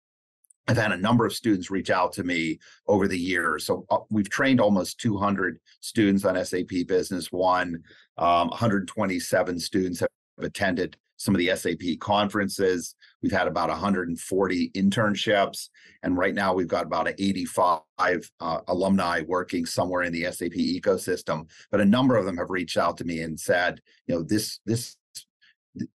I've 0.68 0.78
had 0.78 0.92
a 0.92 0.98
number 0.98 1.26
of 1.26 1.34
students 1.34 1.72
reach 1.72 1.90
out 1.90 2.14
to 2.14 2.24
me 2.24 2.60
over 2.88 3.08
the 3.08 3.18
years. 3.18 3.66
So 3.66 3.86
uh, 3.90 4.00
we've 4.10 4.30
trained 4.30 4.62
almost 4.62 5.00
200 5.00 5.60
students 5.82 6.24
on 6.24 6.44
SAP 6.44 6.88
Business 6.88 7.32
One. 7.32 7.84
Um, 8.18 8.50
127 8.50 9.60
students 9.60 10.00
have 10.00 10.10
attended 10.40 10.98
some 11.22 11.36
of 11.36 11.40
the 11.40 11.56
SAP 11.56 12.00
conferences. 12.00 12.96
We've 13.22 13.32
had 13.32 13.48
about 13.48 13.70
140 13.70 14.70
internships, 14.72 15.70
and 16.02 16.18
right 16.18 16.34
now 16.34 16.54
we've 16.54 16.68
got 16.68 16.88
about 16.88 17.10
85 17.10 17.82
uh, 18.00 18.58
alumni 18.68 19.22
working 19.28 19.68
somewhere 19.68 20.02
in 20.02 20.14
the 20.14 20.24
SAP 20.32 20.54
ecosystem. 20.54 21.48
But 21.70 21.82
a 21.82 21.86
number 21.86 22.16
of 22.16 22.26
them 22.26 22.38
have 22.38 22.50
reached 22.50 22.78
out 22.78 22.98
to 22.98 23.06
me 23.06 23.22
and 23.22 23.40
said, 23.40 23.82
you 24.08 24.16
know, 24.16 24.24
this 24.24 24.60
this 24.66 24.98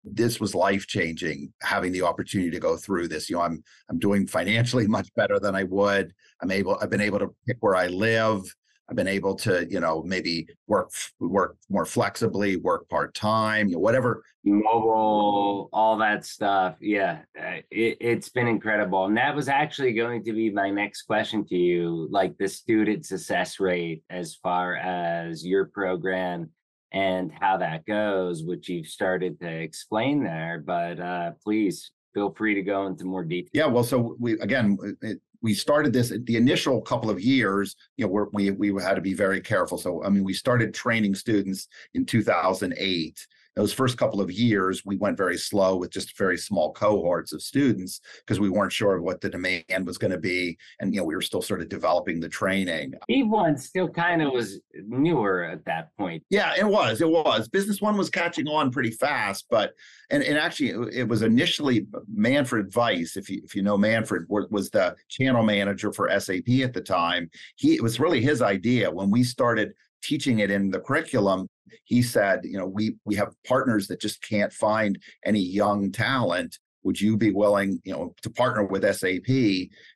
this 0.05 0.41
was 0.41 0.55
life 0.55 0.87
changing 0.87 1.53
having 1.63 1.93
the 1.93 2.03
opportunity 2.03 2.51
to 2.51 2.61
go 2.61 2.77
through 2.77 3.09
this 3.09 3.29
you 3.29 3.37
know 3.37 3.43
i'm 3.43 3.63
i'm 3.91 3.99
doing 3.99 4.27
financially 4.27 4.87
much 4.99 5.09
better 5.17 5.39
than 5.41 5.55
i 5.55 5.65
would. 5.65 6.13
I'm 6.43 6.51
able 6.51 6.79
i've 6.81 6.91
been 6.91 7.01
able 7.01 7.19
to 7.21 7.35
pick 7.47 7.57
where 7.61 7.75
i 7.75 7.87
live. 7.87 8.43
I've 8.89 8.97
been 8.97 9.09
able 9.09 9.35
to 9.37 9.67
you 9.71 9.81
know 9.81 10.03
maybe 10.03 10.47
work 10.67 10.91
work 11.19 11.57
more 11.71 11.87
flexibly 11.87 12.57
work 12.57 12.89
part-time 12.89 13.69
you 13.69 13.75
know 13.75 13.81
whatever. 13.81 14.23
Mobile 14.45 15.71
all 15.73 15.97
that 15.97 16.27
stuff 16.27 16.77
yeah 16.81 17.23
uh, 17.39 17.63
it, 17.71 17.97
it's 18.01 18.29
been 18.29 18.47
incredible. 18.47 19.07
And 19.07 19.17
that 19.17 19.35
was 19.35 19.49
actually 19.49 19.95
going 19.95 20.23
to 20.25 20.35
be 20.35 20.51
my 20.51 20.69
next 20.69 21.03
question 21.03 21.47
to 21.47 21.57
you 21.57 22.09
like 22.11 22.37
the 22.37 22.47
student 22.47 23.07
success 23.07 23.59
rate 23.59 24.03
as 24.11 24.35
far 24.35 24.77
as 24.77 25.47
your 25.47 25.65
program 25.65 26.51
and 26.95 27.33
how 27.41 27.57
that 27.57 27.85
goes, 27.85 28.45
which 28.45 28.69
you've 28.69 28.87
started 28.87 29.39
to 29.41 29.49
explain 29.49 30.23
there. 30.23 30.63
But 30.65 31.01
uh, 31.01 31.33
please 31.43 31.91
feel 32.15 32.33
free 32.33 32.55
to 32.55 32.63
go 32.63 32.87
into 32.87 33.05
more 33.05 33.25
detail. 33.25 33.51
Yeah, 33.53 33.67
well, 33.67 33.83
so 33.83 34.17
we 34.21 34.39
again, 34.39 34.79
it, 35.03 35.21
we 35.43 35.55
started 35.55 35.93
this 35.93 36.11
the 36.11 36.37
initial 36.37 36.81
couple 36.81 37.11
of 37.11 37.21
years. 37.21 37.75
You 37.97 38.07
know, 38.07 38.29
we 38.33 38.53
we 38.53 38.81
had 38.81 38.95
to 38.95 39.03
be 39.03 39.13
very 39.13 39.41
careful. 39.41 39.77
So 39.77 40.05
I 40.05 40.09
mean, 40.09 40.23
we 40.23 40.33
started 40.33 40.73
training 40.73 41.17
students 41.17 41.67
in 41.95 42.07
2008 42.07 43.27
those 43.57 43.73
first 43.73 43.97
couple 43.97 44.21
of 44.21 44.31
years, 44.31 44.85
we 44.85 44.97
went 44.97 45.17
very 45.17 45.39
slow 45.39 45.77
with 45.77 45.91
just 45.91 46.17
very 46.19 46.37
small 46.37 46.73
cohorts 46.73 47.33
of 47.33 47.43
students 47.43 48.01
because 48.19 48.41
we 48.41 48.51
weren't 48.51 48.73
sure 48.73 48.97
of 48.97 49.03
what 49.03 49.21
the 49.21 49.29
demand 49.29 49.87
was 49.87 49.99
going 49.99 50.11
to 50.11 50.19
be. 50.19 50.59
And, 50.81 50.93
you 50.93 51.01
know, 51.01 51.07
we 51.07 51.15
were 51.15 51.23
still 51.23 51.43
sort 51.43 51.61
of 51.61 51.69
developing 51.69 52.21
the 52.21 52.29
training. 52.29 52.95
B1 53.11 53.61
still 53.61 53.89
kind 53.89 54.23
of 54.23 54.33
was 54.33 54.61
newer 54.75 55.45
at 55.45 55.65
that 55.67 55.97
point. 55.97 56.23
Yeah, 56.31 56.55
it 56.59 56.67
was. 56.67 57.01
It 57.01 57.09
was. 57.09 57.49
Business 57.49 57.81
One 57.81 57.97
was 57.97 58.11
catching 58.11 58.49
on 58.49 58.71
pretty 58.71 58.91
fast, 58.91 59.47
but, 59.51 59.73
and, 60.11 60.23
and 60.23 60.37
actually, 60.37 60.71
it 60.93 61.09
was 61.09 61.23
initially 61.23 61.87
Manfred 62.13 62.75
Weiss, 62.75 63.17
if 63.17 63.31
you, 63.31 63.41
if 63.45 63.55
you 63.55 63.63
know 63.63 63.79
Manfred, 63.79 64.25
was 64.29 64.71
the 64.71 64.97
channel 65.09 65.43
manager 65.43 65.93
for 65.93 66.09
SAP 66.19 66.49
at 66.63 66.73
the 66.73 66.81
time. 66.81 67.31
He, 67.57 67.75
it 67.75 67.83
was 67.83 68.01
really 68.01 68.21
his 68.21 68.43
idea 68.43 68.91
when 68.91 69.11
we 69.11 69.23
started 69.23 69.75
teaching 70.05 70.39
it 70.41 70.51
in 70.51 70.71
the 70.71 70.81
curriculum 70.81 71.49
he 71.85 72.03
said 72.03 72.41
you 72.45 72.59
know 72.59 72.67
we 72.67 72.97
we 73.05 73.15
have 73.15 73.35
partners 73.47 73.89
that 73.89 74.01
just 74.01 74.23
can't 74.23 74.53
find 74.53 74.99
any 75.25 75.41
young 75.41 75.91
talent. 75.91 76.59
Would 76.83 77.01
you 77.01 77.17
be 77.17 77.31
willing 77.31 77.81
you 77.85 77.93
know 77.93 78.15
to 78.23 78.31
partner 78.31 78.65
with 78.65 78.85
sap 78.95 79.23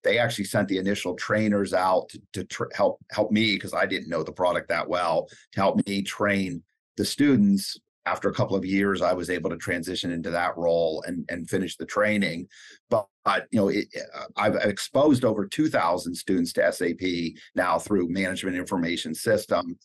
they 0.04 0.18
actually 0.18 0.44
sent 0.44 0.68
the 0.68 0.78
initial 0.78 1.14
trainers 1.14 1.74
out 1.74 2.08
to, 2.10 2.22
to 2.32 2.44
tr- 2.44 2.72
help 2.74 2.98
help 3.10 3.30
me 3.30 3.54
because 3.54 3.74
i 3.74 3.84
didn't 3.84 4.08
know 4.08 4.22
the 4.22 4.32
product 4.32 4.68
that 4.68 4.88
well 4.88 5.28
to 5.52 5.60
help 5.60 5.86
me 5.86 6.02
train 6.02 6.62
the 6.96 7.04
students. 7.04 7.76
After 8.06 8.30
a 8.30 8.34
couple 8.34 8.56
of 8.56 8.64
years 8.64 9.02
i 9.02 9.12
was 9.12 9.28
able 9.28 9.50
to 9.50 9.58
transition 9.58 10.10
into 10.10 10.30
that 10.30 10.56
role 10.56 11.04
and 11.06 11.26
and 11.28 11.48
finish 11.48 11.76
the 11.76 11.84
training. 11.84 12.48
But 12.88 13.06
you 13.50 13.60
know 13.60 13.68
it, 13.68 13.86
uh, 14.16 14.24
i've 14.38 14.54
exposed 14.56 15.26
over 15.26 15.46
2000 15.46 16.14
students 16.14 16.54
to 16.54 16.72
sap 16.72 16.96
now 17.54 17.78
through 17.78 18.08
management 18.08 18.56
information 18.56 19.14
systems 19.14 19.76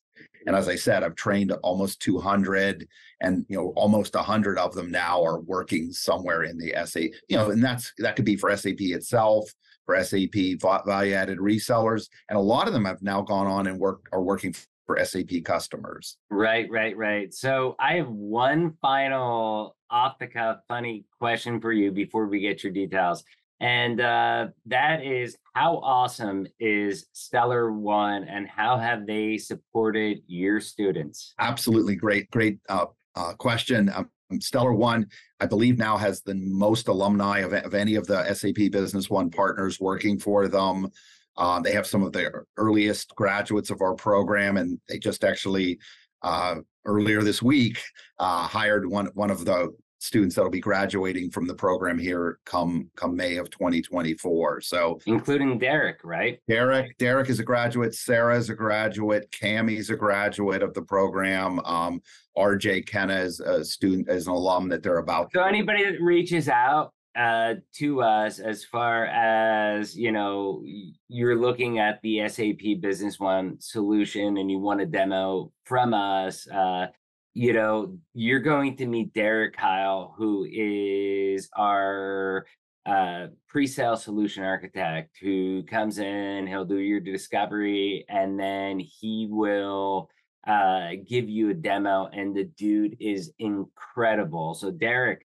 and 0.46 0.56
as 0.56 0.68
I 0.68 0.76
said, 0.76 1.04
I've 1.04 1.16
trained 1.16 1.52
almost 1.64 2.02
200 2.02 2.88
and, 3.22 3.46
you 3.48 3.58
know, 3.58 3.74
almost 3.76 4.16
100 4.16 4.58
of 4.58 4.74
them 4.74 4.92
now 4.92 5.24
are 5.24 5.40
working 5.40 5.92
somewhere 5.92 6.44
in 6.44 6.58
the 6.58 6.74
SAP, 6.86 7.12
you 7.28 7.38
know, 7.38 7.50
and 7.52 7.64
that's, 7.64 7.94
that 8.00 8.16
could 8.16 8.26
be 8.26 8.36
for 8.36 8.56
SAP 8.56 8.80
itself, 8.80 9.50
for 9.86 10.02
SAP 10.04 10.60
value 10.86 11.14
added 11.14 11.40
resellers. 11.40 12.10
And 12.30 12.38
a 12.38 12.42
lot 12.42 12.68
of 12.68 12.74
them 12.74 12.86
have 12.86 13.02
now 13.02 13.22
gone 13.22 13.48
on 13.48 13.68
and 13.68 13.80
work 13.80 14.08
are 14.12 14.22
working 14.22 14.54
for 14.86 15.04
SAP 15.04 15.44
customers. 15.46 16.18
Right, 16.30 16.70
right, 16.70 16.96
right. 16.98 17.34
So 17.34 17.76
I 17.80 17.94
have 17.94 18.10
one 18.10 18.74
final 18.82 19.76
off 19.90 20.20
the 20.20 20.28
cuff 20.28 20.58
funny 20.68 21.06
question 21.20 21.62
for 21.62 21.72
you 21.72 21.92
before 21.92 22.28
we 22.28 22.40
get 22.40 22.64
your 22.64 22.74
details. 22.74 23.24
And 23.60 24.02
uh, 24.02 24.48
that 24.66 25.06
is 25.06 25.38
how 25.54 25.78
awesome 25.78 26.48
is 26.60 27.06
Stellar 27.13 27.72
One 27.72 28.24
and 28.26 28.48
how 28.48 28.78
have 28.78 29.06
they 29.06 29.38
supported 29.38 30.20
your 30.28 30.60
students? 30.60 31.34
Absolutely 31.39 31.96
great, 31.96 32.30
great 32.32 32.60
uh, 32.68 32.88
uh, 33.16 33.34
question. 33.34 33.92
Um, 33.96 34.10
Stellar 34.42 34.74
One, 34.74 35.08
I 35.39 35.46
believe, 35.46 35.78
now 35.78 35.96
has 35.96 36.22
the 36.22 36.36
most 36.36 36.88
alumni 36.88 37.39
of, 37.39 37.54
of 37.54 37.74
any 37.74 37.96
of 37.96 38.08
the 38.08 38.34
SAP 38.34 38.72
Business 38.72 39.10
One 39.10 39.30
partners 39.30 39.80
working 39.80 40.20
for 40.20 40.48
them. 40.48 40.89
Uh, 41.38 41.60
they 41.60 41.72
have 41.72 41.88
some 41.88 42.04
of 42.04 42.12
the 42.12 42.32
earliest 42.58 43.16
graduates 43.16 43.70
of 43.70 43.82
our 43.82 43.96
program, 43.96 44.58
and 44.58 44.80
they 44.88 45.00
just 45.00 45.24
actually 45.24 45.80
uh, 46.22 46.56
earlier 46.86 47.22
this 47.22 47.42
week 47.42 47.80
uh, 48.20 48.48
hired 48.48 48.86
one 48.86 49.08
one 49.13 49.32
of 49.32 49.46
the 49.46 49.74
students 50.04 50.36
that'll 50.36 50.52
be 50.52 50.60
graduating 50.60 51.32
from 51.32 51.48
the 51.48 51.54
program 51.54 51.98
here 51.98 52.39
come 52.46 52.89
come 52.96 53.16
May 53.16 53.38
of 53.38 53.50
2024. 53.50 54.60
So 54.60 55.00
including 55.06 55.58
Derek, 55.58 56.00
right? 56.04 56.39
Derek, 56.50 56.98
Derek 56.98 57.30
is 57.30 57.39
a 57.39 57.44
graduate, 57.44 57.96
Sarah 57.96 58.38
is 58.38 58.50
a 58.50 58.54
graduate, 58.54 59.32
Cammy's 59.32 59.89
a 59.89 59.96
graduate 59.96 60.62
of 60.62 60.74
the 60.74 60.82
program. 60.82 61.60
Um, 61.62 62.02
RJ 62.38 62.86
Kenna 62.86 63.16
is 63.16 63.39
a 63.39 63.63
student, 63.63 64.10
is 64.10 64.28
an 64.28 64.34
alum 64.34 64.68
that 64.70 64.84
they're 64.84 64.98
about. 64.98 65.32
So 65.34 65.44
anybody 65.44 65.86
that 65.86 66.02
reaches 66.02 66.50
out 66.50 66.94
uh, 67.16 67.56
to 67.76 68.02
us 68.02 68.39
as 68.39 68.66
far 68.66 69.06
as 69.06 69.96
you 69.96 70.12
know 70.12 70.63
you're 71.08 71.39
looking 71.39 71.80
at 71.80 72.02
the 72.02 72.28
sap 72.28 72.82
business 72.82 73.20
one 73.20 73.56
solution 73.62 74.38
and 74.38 74.52
you 74.52 74.60
want 74.60 74.82
a 74.82 74.86
demo 74.86 75.52
from 75.63 75.94
us 75.94 76.48
uh, 76.50 76.88
you 77.34 77.54
know, 77.54 77.98
you're 78.13 78.39
going 78.39 78.78
to 78.78 78.86
meet 78.86 79.13
Derek 79.13 79.56
Kyle, 79.56 80.13
who 80.17 80.46
is 80.50 81.50
our 81.58 82.46
uh, 82.86 83.28
pre-sale 83.48 83.98
solution 83.98 84.43
architect 84.43 85.17
who 85.22 85.63
comes 85.63 85.98
in, 85.98 86.46
he'll 86.48 86.65
do 86.65 86.78
your 86.78 87.00
discovery, 87.00 88.06
and 88.10 88.39
then 88.39 88.80
he 88.80 89.28
will 89.30 90.10
uh, 90.46 90.89
give 91.08 91.30
you 91.30 91.50
a 91.50 91.54
demo. 91.54 92.10
And 92.13 92.36
the 92.36 92.43
dude 92.43 92.98
is 93.00 93.32
incredible. 93.39 94.54
So, 94.54 94.69
Derek, 94.69 95.26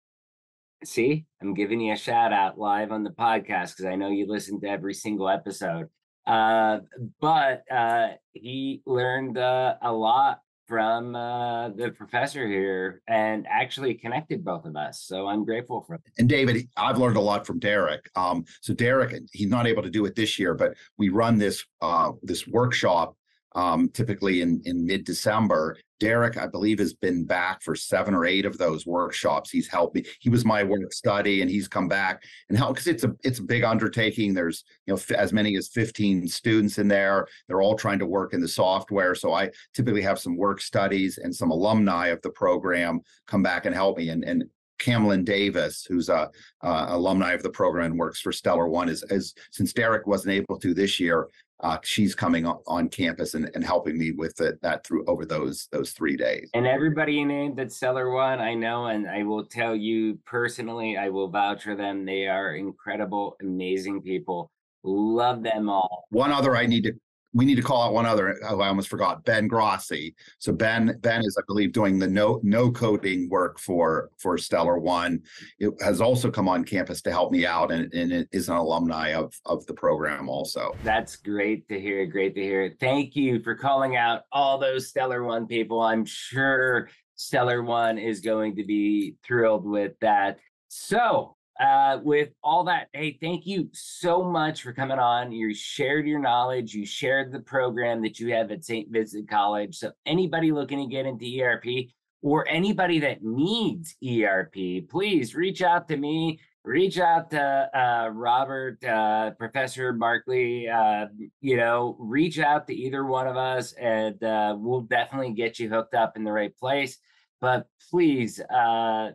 see, 0.84 1.26
I'm 1.42 1.52
giving 1.52 1.80
you 1.80 1.92
a 1.92 1.96
shout 1.96 2.32
out 2.32 2.58
live 2.58 2.92
on 2.92 3.04
the 3.04 3.10
podcast 3.10 3.76
because 3.76 3.86
I 3.86 3.96
know 3.96 4.08
you 4.08 4.26
listen 4.26 4.60
to 4.60 4.68
every 4.68 4.94
single 4.94 5.28
episode. 5.28 5.88
Uh, 6.26 6.78
but 7.20 7.64
uh, 7.70 8.10
he 8.32 8.82
learned 8.86 9.36
uh, 9.36 9.74
a 9.82 9.92
lot 9.92 10.40
from 10.70 11.16
uh, 11.16 11.70
the 11.70 11.90
professor 11.90 12.46
here 12.46 13.02
and 13.08 13.44
actually 13.50 13.92
connected 13.92 14.44
both 14.44 14.64
of 14.64 14.76
us. 14.76 15.02
So 15.02 15.26
I'm 15.26 15.44
grateful 15.44 15.82
for 15.82 15.96
it. 15.96 16.02
And 16.16 16.28
David, 16.28 16.68
I've 16.76 16.96
learned 16.96 17.16
a 17.16 17.20
lot 17.20 17.44
from 17.44 17.58
Derek. 17.58 18.08
Um, 18.14 18.44
so 18.60 18.72
Derek, 18.72 19.20
he's 19.32 19.48
not 19.48 19.66
able 19.66 19.82
to 19.82 19.90
do 19.90 20.04
it 20.04 20.14
this 20.14 20.38
year, 20.38 20.54
but 20.54 20.74
we 20.96 21.08
run 21.08 21.38
this 21.38 21.64
uh, 21.82 22.12
this 22.22 22.46
workshop 22.46 23.16
um, 23.54 23.88
typically 23.90 24.40
in 24.42 24.60
in 24.64 24.84
mid 24.86 25.04
December. 25.04 25.76
Derek, 25.98 26.38
I 26.38 26.46
believe, 26.46 26.78
has 26.78 26.94
been 26.94 27.26
back 27.26 27.62
for 27.62 27.76
seven 27.76 28.14
or 28.14 28.24
eight 28.24 28.46
of 28.46 28.56
those 28.56 28.86
workshops. 28.86 29.50
He's 29.50 29.68
helped 29.68 29.94
me. 29.94 30.04
He 30.20 30.30
was 30.30 30.46
my 30.46 30.64
work 30.64 30.94
study, 30.94 31.42
and 31.42 31.50
he's 31.50 31.68
come 31.68 31.88
back 31.88 32.22
and 32.48 32.56
helped 32.56 32.76
because 32.76 32.86
it's 32.86 33.04
a 33.04 33.14
it's 33.22 33.38
a 33.38 33.44
big 33.44 33.64
undertaking. 33.64 34.32
There's 34.32 34.64
you 34.86 34.94
know 34.94 35.16
as 35.16 35.32
many 35.32 35.56
as 35.56 35.68
15 35.68 36.26
students 36.26 36.78
in 36.78 36.88
there. 36.88 37.26
They're 37.46 37.60
all 37.60 37.76
trying 37.76 37.98
to 37.98 38.06
work 38.06 38.32
in 38.32 38.40
the 38.40 38.48
software. 38.48 39.14
So 39.14 39.34
I 39.34 39.50
typically 39.74 40.02
have 40.02 40.18
some 40.18 40.36
work 40.36 40.62
studies 40.62 41.18
and 41.18 41.34
some 41.34 41.50
alumni 41.50 42.06
of 42.08 42.22
the 42.22 42.30
program 42.30 43.00
come 43.26 43.42
back 43.42 43.66
and 43.66 43.74
help 43.74 43.98
me. 43.98 44.08
And 44.08 44.24
and 44.24 44.44
Camlin 44.80 45.24
Davis, 45.24 45.84
who's 45.84 46.08
a 46.08 46.30
uh, 46.62 46.86
alumni 46.88 47.32
of 47.32 47.42
the 47.42 47.50
program 47.50 47.92
and 47.92 47.98
works 47.98 48.20
for 48.20 48.32
Stellar 48.32 48.66
One, 48.66 48.88
is, 48.88 49.04
is 49.10 49.34
since 49.50 49.72
Derek 49.72 50.06
wasn't 50.06 50.34
able 50.34 50.58
to 50.58 50.74
this 50.74 50.98
year, 50.98 51.28
uh, 51.62 51.78
she's 51.82 52.14
coming 52.14 52.46
on, 52.46 52.58
on 52.66 52.88
campus 52.88 53.34
and, 53.34 53.50
and 53.54 53.64
helping 53.64 53.98
me 53.98 54.12
with 54.12 54.40
it, 54.40 54.60
that 54.62 54.84
through 54.84 55.04
over 55.06 55.24
those 55.24 55.68
those 55.72 55.92
three 55.92 56.16
days. 56.16 56.50
And 56.54 56.66
everybody 56.66 57.14
you 57.14 57.26
named 57.26 57.58
at 57.60 57.72
Stellar 57.72 58.10
One, 58.10 58.40
I 58.40 58.54
know, 58.54 58.86
and 58.86 59.08
I 59.08 59.22
will 59.22 59.44
tell 59.44 59.74
you 59.74 60.18
personally, 60.24 60.96
I 60.96 61.08
will 61.08 61.28
vouch 61.28 61.64
for 61.64 61.76
them. 61.76 62.04
They 62.04 62.26
are 62.26 62.54
incredible, 62.54 63.36
amazing 63.40 64.02
people. 64.02 64.50
Love 64.82 65.42
them 65.42 65.68
all. 65.68 66.06
One 66.10 66.32
other 66.32 66.56
I 66.56 66.66
need 66.66 66.84
to 66.84 66.92
we 67.32 67.44
need 67.44 67.56
to 67.56 67.62
call 67.62 67.82
out 67.82 67.92
one 67.92 68.06
other. 68.06 68.36
Oh, 68.48 68.60
I 68.60 68.68
almost 68.68 68.88
forgot 68.88 69.24
Ben 69.24 69.46
Grossi. 69.46 70.14
So 70.38 70.52
Ben 70.52 70.98
Ben 71.00 71.20
is, 71.20 71.36
I 71.38 71.42
believe, 71.46 71.72
doing 71.72 71.98
the 71.98 72.08
no 72.08 72.40
no 72.42 72.70
coding 72.70 73.28
work 73.28 73.58
for 73.58 74.10
for 74.18 74.36
Stellar 74.36 74.78
One. 74.78 75.22
It 75.58 75.72
has 75.80 76.00
also 76.00 76.30
come 76.30 76.48
on 76.48 76.64
campus 76.64 77.00
to 77.02 77.10
help 77.10 77.32
me 77.32 77.46
out, 77.46 77.70
and, 77.70 77.92
and 77.92 78.12
it 78.12 78.28
is 78.32 78.48
an 78.48 78.56
alumni 78.56 79.14
of 79.14 79.34
of 79.46 79.64
the 79.66 79.74
program 79.74 80.28
also. 80.28 80.74
That's 80.82 81.16
great 81.16 81.68
to 81.68 81.80
hear. 81.80 82.04
Great 82.06 82.34
to 82.34 82.42
hear. 82.42 82.74
Thank 82.80 83.14
you 83.14 83.42
for 83.42 83.54
calling 83.54 83.96
out 83.96 84.22
all 84.32 84.58
those 84.58 84.88
Stellar 84.88 85.22
One 85.24 85.46
people. 85.46 85.80
I'm 85.80 86.04
sure 86.04 86.88
Stellar 87.14 87.62
One 87.62 87.98
is 87.98 88.20
going 88.20 88.56
to 88.56 88.64
be 88.64 89.14
thrilled 89.24 89.64
with 89.64 89.92
that. 90.00 90.38
So 90.68 91.36
uh, 91.60 91.98
with 92.02 92.30
all 92.42 92.64
that, 92.64 92.88
hey, 92.94 93.18
thank 93.20 93.46
you 93.46 93.68
so 93.72 94.24
much 94.24 94.62
for 94.62 94.72
coming 94.72 94.98
on. 94.98 95.30
You 95.30 95.52
shared 95.54 96.06
your 96.06 96.18
knowledge, 96.18 96.72
you 96.72 96.86
shared 96.86 97.30
the 97.30 97.40
program 97.40 98.00
that 98.02 98.18
you 98.18 98.32
have 98.34 98.50
at 98.50 98.64
St. 98.64 98.90
Vincent 98.90 99.28
College. 99.28 99.76
So, 99.76 99.92
anybody 100.06 100.52
looking 100.52 100.78
to 100.78 100.86
get 100.86 101.04
into 101.04 101.42
ERP 101.42 101.90
or 102.22 102.48
anybody 102.48 102.98
that 103.00 103.22
needs 103.22 103.94
ERP, 104.02 104.88
please 104.88 105.34
reach 105.34 105.60
out 105.60 105.86
to 105.88 105.98
me. 105.98 106.40
Reach 106.64 106.98
out 106.98 107.30
to 107.30 107.40
uh, 107.78 108.08
Robert, 108.08 108.82
uh, 108.84 109.30
Professor 109.32 109.92
Markley. 109.92 110.68
Uh, 110.68 111.06
you 111.40 111.56
know, 111.56 111.96
reach 111.98 112.38
out 112.38 112.66
to 112.66 112.74
either 112.74 113.04
one 113.04 113.26
of 113.26 113.36
us, 113.36 113.72
and 113.74 114.22
uh, 114.22 114.54
we'll 114.58 114.82
definitely 114.82 115.32
get 115.32 115.58
you 115.58 115.68
hooked 115.70 115.94
up 115.94 116.16
in 116.16 116.24
the 116.24 116.32
right 116.32 116.56
place. 116.56 116.98
But 117.40 117.66
please, 117.90 118.40
uh, 118.40 119.12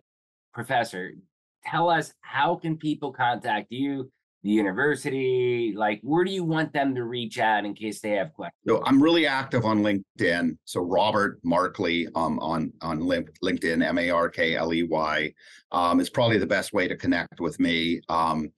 Professor, 0.53 1.13
tell 1.65 1.89
us 1.89 2.13
how 2.21 2.55
can 2.55 2.77
people 2.77 3.11
contact 3.11 3.71
you 3.71 4.11
the 4.43 4.51
university? 4.51 5.73
Like 5.75 5.99
where 6.03 6.23
do 6.23 6.31
you 6.31 6.43
want 6.43 6.71
them 6.71 6.93
to 6.93 7.03
reach 7.03 7.39
out 7.39 7.65
in 7.65 7.73
case 7.73 7.99
they 7.99 8.11
have 8.11 8.31
questions? 8.33 8.61
So 8.67 8.83
i'm 8.85 9.01
really 9.01 9.25
active 9.25 9.65
on 9.65 9.81
linkedin. 9.81 10.57
So 10.65 10.81
robert 10.81 11.39
markley 11.43 12.07
um, 12.15 12.39
on 12.39 12.71
on 12.81 12.99
linkedin 12.99 13.83
m-a-r-k-l-e-y 13.83 15.33
um, 15.71 15.99
is 15.99 16.09
probably 16.09 16.37
the 16.37 16.45
best 16.45 16.73
way 16.73 16.87
to 16.87 16.95
connect 16.95 17.39
with 17.39 17.59
me. 17.59 18.01
Um, 18.07 18.51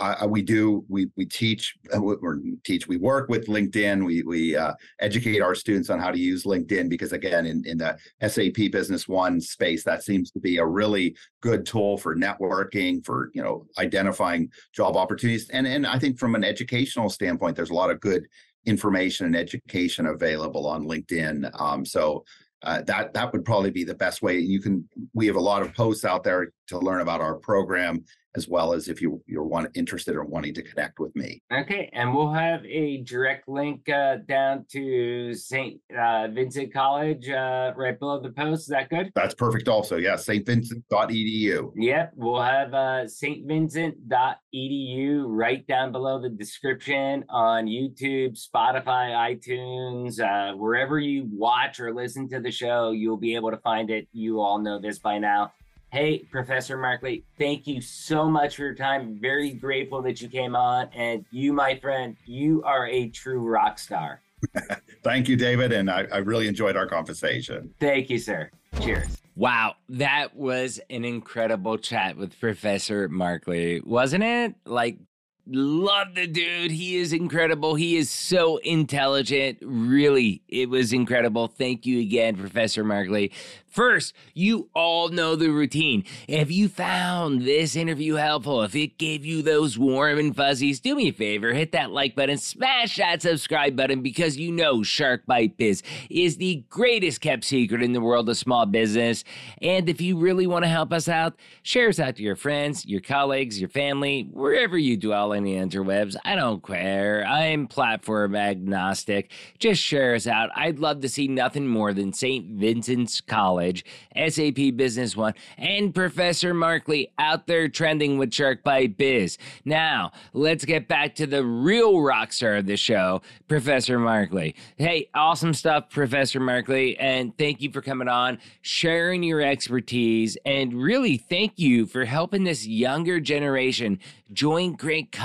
I, 0.00 0.24
we 0.24 0.42
do 0.42 0.84
we 0.88 1.10
we 1.16 1.26
teach 1.26 1.74
uh, 1.94 2.00
or 2.00 2.40
teach 2.64 2.88
we 2.88 2.96
work 2.96 3.28
with 3.28 3.46
linkedin. 3.46 4.04
We 4.04 4.22
we 4.22 4.56
uh, 4.56 4.72
educate 5.00 5.40
our 5.40 5.54
students 5.54 5.90
on 5.90 5.98
how 5.98 6.10
to 6.10 6.18
use 6.18 6.44
linkedin 6.44 6.88
because 6.88 7.12
again 7.12 7.46
in, 7.46 7.64
in 7.66 7.78
the 7.78 7.96
sap 8.28 8.72
business 8.72 9.06
one 9.06 9.40
space 9.40 9.84
that 9.84 10.02
seems 10.02 10.30
to 10.30 10.40
be 10.40 10.56
a 10.58 10.66
really 10.66 11.16
good 11.42 11.66
tool 11.66 11.98
for 11.98 12.16
networking 12.16 13.04
for 13.04 13.30
you 13.34 13.42
know 13.42 13.66
identifying 13.78 14.50
job 14.72 14.96
opportunities. 14.96 15.50
And 15.50 15.66
and 15.66 15.86
i 15.86 15.98
think 15.98 16.18
from 16.18 16.34
an 16.34 16.44
educational 16.44 17.10
standpoint 17.10 17.56
there's 17.56 17.70
a 17.70 17.74
lot 17.74 17.90
of 17.90 18.00
good 18.00 18.26
information 18.66 19.26
and 19.26 19.36
education 19.36 20.06
available 20.06 20.66
on 20.66 20.84
linkedin. 20.86 21.50
Um, 21.60 21.84
so 21.84 22.24
uh, 22.62 22.80
that 22.82 23.12
that 23.12 23.30
would 23.32 23.44
probably 23.44 23.70
be 23.70 23.84
the 23.84 23.94
best 23.94 24.22
way. 24.22 24.38
You 24.38 24.60
can 24.60 24.88
we 25.12 25.26
have 25.26 25.36
a 25.36 25.40
lot 25.40 25.60
of 25.60 25.74
posts 25.74 26.04
out 26.04 26.24
there 26.24 26.50
to 26.68 26.78
learn 26.78 27.02
about 27.02 27.20
our 27.20 27.34
program 27.34 28.02
as 28.36 28.48
well 28.48 28.72
as 28.72 28.88
if 28.88 29.00
you 29.00 29.22
you're 29.26 29.44
one 29.44 29.68
interested 29.74 30.16
or 30.16 30.24
wanting 30.24 30.54
to 30.54 30.62
connect 30.62 30.98
with 30.98 31.14
me. 31.14 31.40
Okay, 31.52 31.88
and 31.92 32.14
we'll 32.14 32.32
have 32.32 32.64
a 32.66 33.02
direct 33.02 33.48
link 33.48 33.88
uh, 33.88 34.16
down 34.26 34.64
to 34.72 35.34
St. 35.34 35.80
Uh, 35.96 36.28
Vincent 36.28 36.72
College 36.72 37.28
uh, 37.28 37.72
right 37.76 37.98
below 37.98 38.20
the 38.20 38.30
post. 38.30 38.62
Is 38.62 38.68
that 38.68 38.88
good? 38.88 39.10
That's 39.14 39.34
perfect. 39.34 39.68
Also, 39.68 39.96
yeah, 39.96 40.16
stvincent.edu. 40.16 41.72
Yep, 41.76 42.12
we'll 42.16 42.42
have 42.42 42.74
uh, 42.74 43.06
stvincent.edu 43.06 45.24
right 45.26 45.66
down 45.66 45.92
below 45.92 46.20
the 46.20 46.28
description 46.28 47.24
on 47.28 47.66
YouTube, 47.66 48.38
Spotify, 48.38 49.38
iTunes, 49.38 50.20
uh, 50.20 50.56
wherever 50.56 50.98
you 50.98 51.28
watch 51.30 51.80
or 51.80 51.94
listen 51.94 52.28
to 52.28 52.40
the 52.40 52.50
show. 52.50 52.90
You'll 52.90 53.16
be 53.16 53.34
able 53.34 53.50
to 53.50 53.58
find 53.58 53.90
it. 53.90 54.08
You 54.12 54.40
all 54.40 54.58
know 54.58 54.80
this 54.80 54.98
by 54.98 55.18
now. 55.18 55.52
Hey, 55.94 56.24
Professor 56.28 56.76
Markley, 56.76 57.22
thank 57.38 57.68
you 57.68 57.80
so 57.80 58.28
much 58.28 58.56
for 58.56 58.62
your 58.62 58.74
time. 58.74 59.16
Very 59.20 59.52
grateful 59.52 60.02
that 60.02 60.20
you 60.20 60.28
came 60.28 60.56
on. 60.56 60.88
And 60.92 61.24
you, 61.30 61.52
my 61.52 61.78
friend, 61.78 62.16
you 62.26 62.64
are 62.64 62.88
a 62.88 63.10
true 63.10 63.38
rock 63.38 63.78
star. 63.78 64.20
thank 65.04 65.28
you, 65.28 65.36
David. 65.36 65.70
And 65.70 65.88
I, 65.88 66.08
I 66.10 66.16
really 66.16 66.48
enjoyed 66.48 66.76
our 66.76 66.88
conversation. 66.88 67.72
Thank 67.78 68.10
you, 68.10 68.18
sir. 68.18 68.50
Cheers. 68.80 69.22
Wow, 69.36 69.76
that 69.88 70.34
was 70.34 70.80
an 70.90 71.04
incredible 71.04 71.78
chat 71.78 72.16
with 72.16 72.40
Professor 72.40 73.08
Markley, 73.08 73.80
wasn't 73.84 74.24
it? 74.24 74.56
Like, 74.64 74.98
love 75.46 76.14
the 76.14 76.26
dude. 76.26 76.70
He 76.70 76.96
is 76.96 77.12
incredible. 77.12 77.74
He 77.74 77.96
is 77.96 78.10
so 78.10 78.58
intelligent. 78.58 79.58
Really, 79.62 80.42
it 80.48 80.70
was 80.70 80.92
incredible. 80.92 81.48
Thank 81.48 81.86
you 81.86 82.00
again, 82.00 82.36
Professor 82.36 82.84
Markley, 82.84 83.32
First, 83.74 84.14
you 84.34 84.68
all 84.72 85.08
know 85.08 85.34
the 85.34 85.48
routine. 85.48 86.04
If 86.28 86.48
you 86.48 86.68
found 86.68 87.42
this 87.42 87.74
interview 87.74 88.14
helpful, 88.14 88.62
if 88.62 88.76
it 88.76 88.98
gave 88.98 89.26
you 89.26 89.42
those 89.42 89.76
warm 89.76 90.16
and 90.16 90.36
fuzzies, 90.36 90.78
do 90.78 90.94
me 90.94 91.08
a 91.08 91.12
favor, 91.12 91.52
hit 91.52 91.72
that 91.72 91.90
like 91.90 92.14
button, 92.14 92.38
smash 92.38 92.98
that 92.98 93.20
subscribe 93.20 93.74
button 93.74 94.00
because 94.00 94.36
you 94.36 94.52
know 94.52 94.84
Shark 94.84 95.26
Bite 95.26 95.56
Biz 95.56 95.82
is 96.08 96.36
the 96.36 96.64
greatest 96.68 97.20
kept 97.20 97.42
secret 97.42 97.82
in 97.82 97.94
the 97.94 98.00
world 98.00 98.28
of 98.28 98.36
small 98.36 98.64
business. 98.64 99.24
And 99.60 99.88
if 99.88 100.00
you 100.00 100.18
really 100.18 100.46
want 100.46 100.62
to 100.64 100.68
help 100.68 100.92
us 100.92 101.08
out, 101.08 101.34
share 101.64 101.88
us 101.88 101.98
out 101.98 102.14
to 102.14 102.22
your 102.22 102.36
friends, 102.36 102.86
your 102.86 103.00
colleagues, 103.00 103.58
your 103.58 103.70
family, 103.70 104.28
wherever 104.30 104.78
you 104.78 104.96
dwell 104.96 105.32
in 105.34 105.44
the 105.44 105.54
interwebs. 105.54 106.16
I 106.24 106.34
don't 106.34 106.66
care. 106.66 107.26
I'm 107.26 107.66
platform 107.66 108.34
agnostic. 108.34 109.30
Just 109.58 109.82
share 109.82 110.14
us 110.14 110.26
out. 110.26 110.50
I'd 110.56 110.78
love 110.78 111.00
to 111.00 111.08
see 111.08 111.28
nothing 111.28 111.66
more 111.66 111.92
than 111.92 112.12
St. 112.12 112.46
Vincent's 112.46 113.20
College 113.20 113.84
SAP 114.16 114.76
Business 114.76 115.16
One, 115.16 115.34
and 115.58 115.94
Professor 115.94 116.54
Markley 116.54 117.10
out 117.18 117.46
there 117.46 117.68
trending 117.68 118.16
with 118.16 118.32
Shark 118.32 118.62
Bite 118.62 118.96
Biz. 118.96 119.38
Now, 119.64 120.12
let's 120.32 120.64
get 120.64 120.88
back 120.88 121.14
to 121.16 121.26
the 121.26 121.44
real 121.44 122.00
rock 122.00 122.32
star 122.32 122.56
of 122.56 122.66
the 122.66 122.76
show, 122.76 123.22
Professor 123.48 123.98
Markley. 123.98 124.54
Hey, 124.76 125.08
awesome 125.14 125.52
stuff, 125.52 125.90
Professor 125.90 126.40
Markley, 126.40 126.96
and 126.98 127.36
thank 127.36 127.60
you 127.60 127.70
for 127.70 127.82
coming 127.82 128.08
on, 128.08 128.38
sharing 128.62 129.22
your 129.22 129.40
expertise, 129.40 130.38
and 130.46 130.74
really 130.74 131.16
thank 131.16 131.58
you 131.58 131.86
for 131.86 132.04
helping 132.04 132.44
this 132.44 132.66
younger 132.66 133.20
generation 133.20 133.98
join 134.32 134.74
great 134.74 135.12
companies 135.12 135.23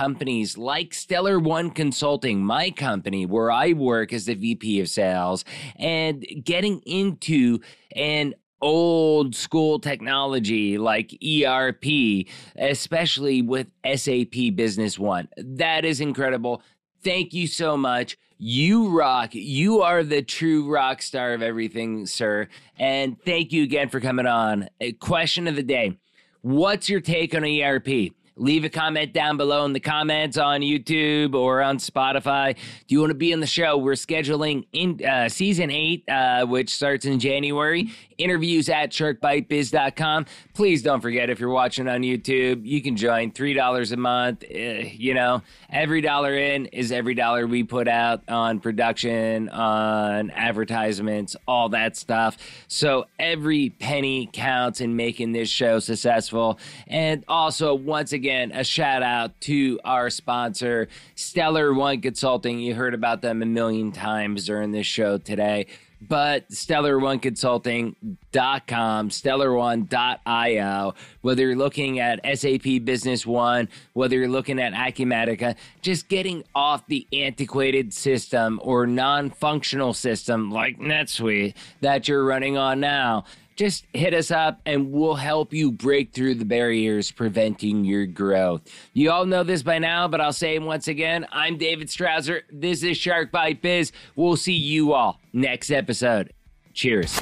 like 0.58 0.94
Stellar 0.94 1.40
One 1.40 1.72
Consulting, 1.72 2.44
my 2.44 2.72
company, 2.72 3.26
where 3.26 3.52
I 3.52 3.74
work 3.74 4.14
as 4.14 4.26
the 4.26 4.34
VP 4.34 4.80
of 4.80 4.90
sales, 4.90 5.44
and 5.76 6.26
getting 6.44 6.80
into 6.82 7.60
an 7.96 8.34
old 8.62 9.36
school 9.36 9.80
technology 9.80 10.78
like 10.78 11.18
ERP, 11.24 12.28
especially 12.58 13.42
with 13.42 13.68
SAP 13.96 14.56
Business 14.56 14.98
One. 14.98 15.28
That 15.38 15.86
is 15.86 16.02
incredible. 16.02 16.62
Thank 17.04 17.34
you 17.34 17.48
so 17.48 17.78
much. 17.78 18.18
You 18.38 18.98
rock. 18.98 19.32
You 19.34 19.82
are 19.82 20.04
the 20.04 20.22
true 20.22 20.72
rock 20.72 21.02
star 21.02 21.34
of 21.34 21.42
everything, 21.42 22.06
sir. 22.06 22.48
And 22.78 23.22
thank 23.26 23.52
you 23.52 23.64
again 23.64 23.90
for 23.90 24.00
coming 24.00 24.26
on. 24.26 24.70
A 24.80 24.94
question 24.94 25.48
of 25.48 25.56
the 25.56 25.64
day 25.64 25.98
What's 26.42 26.88
your 26.88 27.02
take 27.02 27.36
on 27.36 27.44
ERP? 27.44 28.14
Leave 28.40 28.64
a 28.64 28.70
comment 28.70 29.14
down 29.14 29.38
below 29.38 29.66
in 29.66 29.74
the 29.74 29.80
comments 29.80 30.38
on 30.38 30.62
YouTube 30.62 31.36
or 31.36 31.62
on 31.62 31.78
Spotify. 31.78 32.56
Do 32.88 32.96
you 32.96 33.02
want 33.02 33.12
to 33.12 33.16
be 33.16 33.32
in 33.32 33.42
the 33.42 33.48
show? 33.48 33.78
We're 33.78 33.94
scheduling 33.94 34.66
in 34.72 35.04
uh, 35.06 35.30
season 35.30 35.70
eight, 35.70 36.08
uh, 36.10 36.46
which 36.46 36.74
starts 36.74 37.06
in 37.06 37.20
January. 37.20 37.92
Interviews 38.18 38.68
at 38.70 38.92
sharkbitebiz.com. 38.92 40.26
Please 40.54 40.82
don't 40.82 41.02
forget 41.02 41.30
if 41.30 41.40
you're 41.40 41.50
watching 41.50 41.88
on 41.88 42.02
YouTube, 42.02 42.66
you 42.66 42.82
can 42.82 42.98
join 42.98 43.32
$3 43.32 43.92
a 43.92 43.98
month. 43.98 44.44
Uh, 44.44 44.58
you 44.58 45.14
know, 45.14 45.42
every 45.70 46.02
dollar 46.02 46.38
in 46.38 46.66
is 46.68 46.92
every 46.92 47.14
dollar 47.14 47.48
we 47.48 47.64
put 47.64 47.88
out 47.88 48.24
on 48.28 48.60
production, 48.60 49.48
on 49.50 50.32
advertisements, 50.32 51.36
all 51.48 51.70
that 51.70 51.96
stuff. 51.96 52.38
So 52.68 53.06
every 53.20 53.70
penny 53.70 54.30
counts 54.32 54.82
in 54.82 54.96
making 54.96 55.32
this 55.32 55.50
show 55.50 55.80
successful. 55.80 56.60
And 56.88 57.24
also, 57.28 57.74
once 57.74 58.12
again, 58.12 58.29
again, 58.30 58.52
a 58.54 58.64
shout 58.64 59.02
out 59.02 59.42
to 59.42 59.80
our 59.84 60.12
sponsor, 60.12 60.88
Stellar 61.16 61.74
One 61.74 62.00
Consulting. 62.00 62.60
You 62.60 62.76
heard 62.76 62.94
about 62.94 63.24
them 63.24 63.42
a 63.42 63.46
million 63.48 63.92
times 63.92 64.46
during 64.46 64.72
this 64.72 64.86
show 64.86 65.18
today. 65.18 65.66
But 66.02 66.48
stellar1consulting.com, 66.50 69.10
stellar1.io, 69.10 70.94
whether 71.22 71.42
you're 71.42 71.56
looking 71.56 72.00
at 72.00 72.40
SAP 72.40 72.86
Business 72.86 73.26
One, 73.26 73.68
whether 73.94 74.16
you're 74.16 74.30
looking 74.30 74.62
at 74.62 74.74
Acumatica, 74.74 75.56
just 75.82 76.08
getting 76.08 76.44
off 76.54 76.86
the 76.86 77.08
antiquated 77.12 77.96
system 77.96 78.60
or 78.64 78.86
non 78.86 79.32
functional 79.32 79.94
system 79.94 80.52
like 80.52 80.78
NetSuite 80.78 81.56
that 81.82 82.08
you're 82.08 82.24
running 82.24 82.58
on 82.58 82.80
now 82.80 83.26
just 83.60 83.86
hit 83.92 84.14
us 84.14 84.32
up 84.32 84.62
and 84.66 84.90
we'll 84.90 85.16
help 85.16 85.52
you 85.52 85.70
break 85.70 86.14
through 86.14 86.34
the 86.34 86.46
barriers 86.46 87.12
preventing 87.12 87.84
your 87.84 88.06
growth. 88.06 88.62
You 88.94 89.12
all 89.12 89.26
know 89.26 89.44
this 89.44 89.64
by 89.64 89.80
now, 89.80 90.08
but 90.08 90.22
I'll 90.22 90.32
say 90.32 90.56
it 90.56 90.62
once 90.62 90.88
again. 90.88 91.28
I'm 91.30 91.58
David 91.58 91.90
Strausser. 91.90 92.44
This 92.50 92.84
is 92.84 92.96
Shark 92.96 93.34
Bite 93.34 93.62
Biz. 93.62 93.92
We'll 94.16 94.38
see 94.38 94.54
you 94.54 94.94
all 94.94 95.20
next 95.34 95.72
episode. 95.72 96.32
Cheers. 96.74 97.20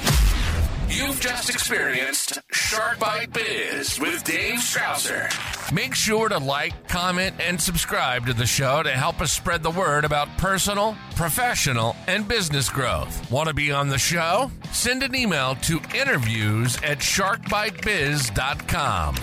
You've 0.90 1.20
just 1.20 1.50
experienced 1.50 2.38
Shark 2.50 2.98
Bite 2.98 3.30
Biz 3.30 4.00
with 4.00 4.24
Dave 4.24 4.54
Strausser. 4.54 5.30
Make 5.70 5.94
sure 5.94 6.30
to 6.30 6.38
like, 6.38 6.88
comment, 6.88 7.36
and 7.38 7.60
subscribe 7.60 8.24
to 8.24 8.32
the 8.32 8.46
show 8.46 8.82
to 8.82 8.90
help 8.90 9.20
us 9.20 9.30
spread 9.30 9.62
the 9.62 9.70
word 9.70 10.06
about 10.06 10.34
personal, 10.38 10.96
professional, 11.14 11.94
and 12.06 12.26
business 12.26 12.70
growth. 12.70 13.30
Want 13.30 13.48
to 13.48 13.54
be 13.54 13.70
on 13.70 13.90
the 13.90 13.98
show? 13.98 14.50
Send 14.72 15.02
an 15.02 15.14
email 15.14 15.56
to 15.56 15.78
interviews 15.94 16.76
at 16.76 17.00
sharkbitebiz.com. 17.00 19.16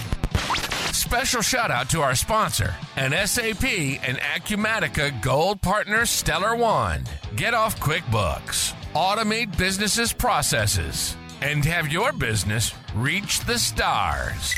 Special 0.93 1.41
shout 1.41 1.71
out 1.71 1.89
to 1.89 2.03
our 2.03 2.13
sponsor, 2.13 2.75
an 2.95 3.11
SAP 3.27 3.63
and 4.07 4.19
Acumatica 4.19 5.19
Gold 5.19 5.63
Partner 5.63 6.05
Stellar 6.05 6.55
One. 6.55 7.05
Get 7.35 7.55
off 7.55 7.79
QuickBooks. 7.79 8.73
Automate 8.93 9.57
businesses' 9.57 10.13
processes 10.13 11.17
and 11.41 11.65
have 11.65 11.91
your 11.91 12.11
business 12.11 12.73
reach 12.95 13.39
the 13.41 13.59
stars. 13.59 14.55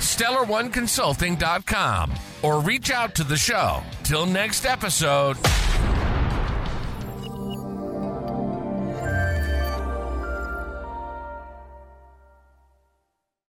StellarOneConsulting.com 0.00 2.12
or 2.42 2.60
reach 2.60 2.90
out 2.90 3.14
to 3.14 3.24
the 3.24 3.36
show. 3.36 3.82
Till 4.02 4.26
next 4.26 4.66
episode. 4.66 5.38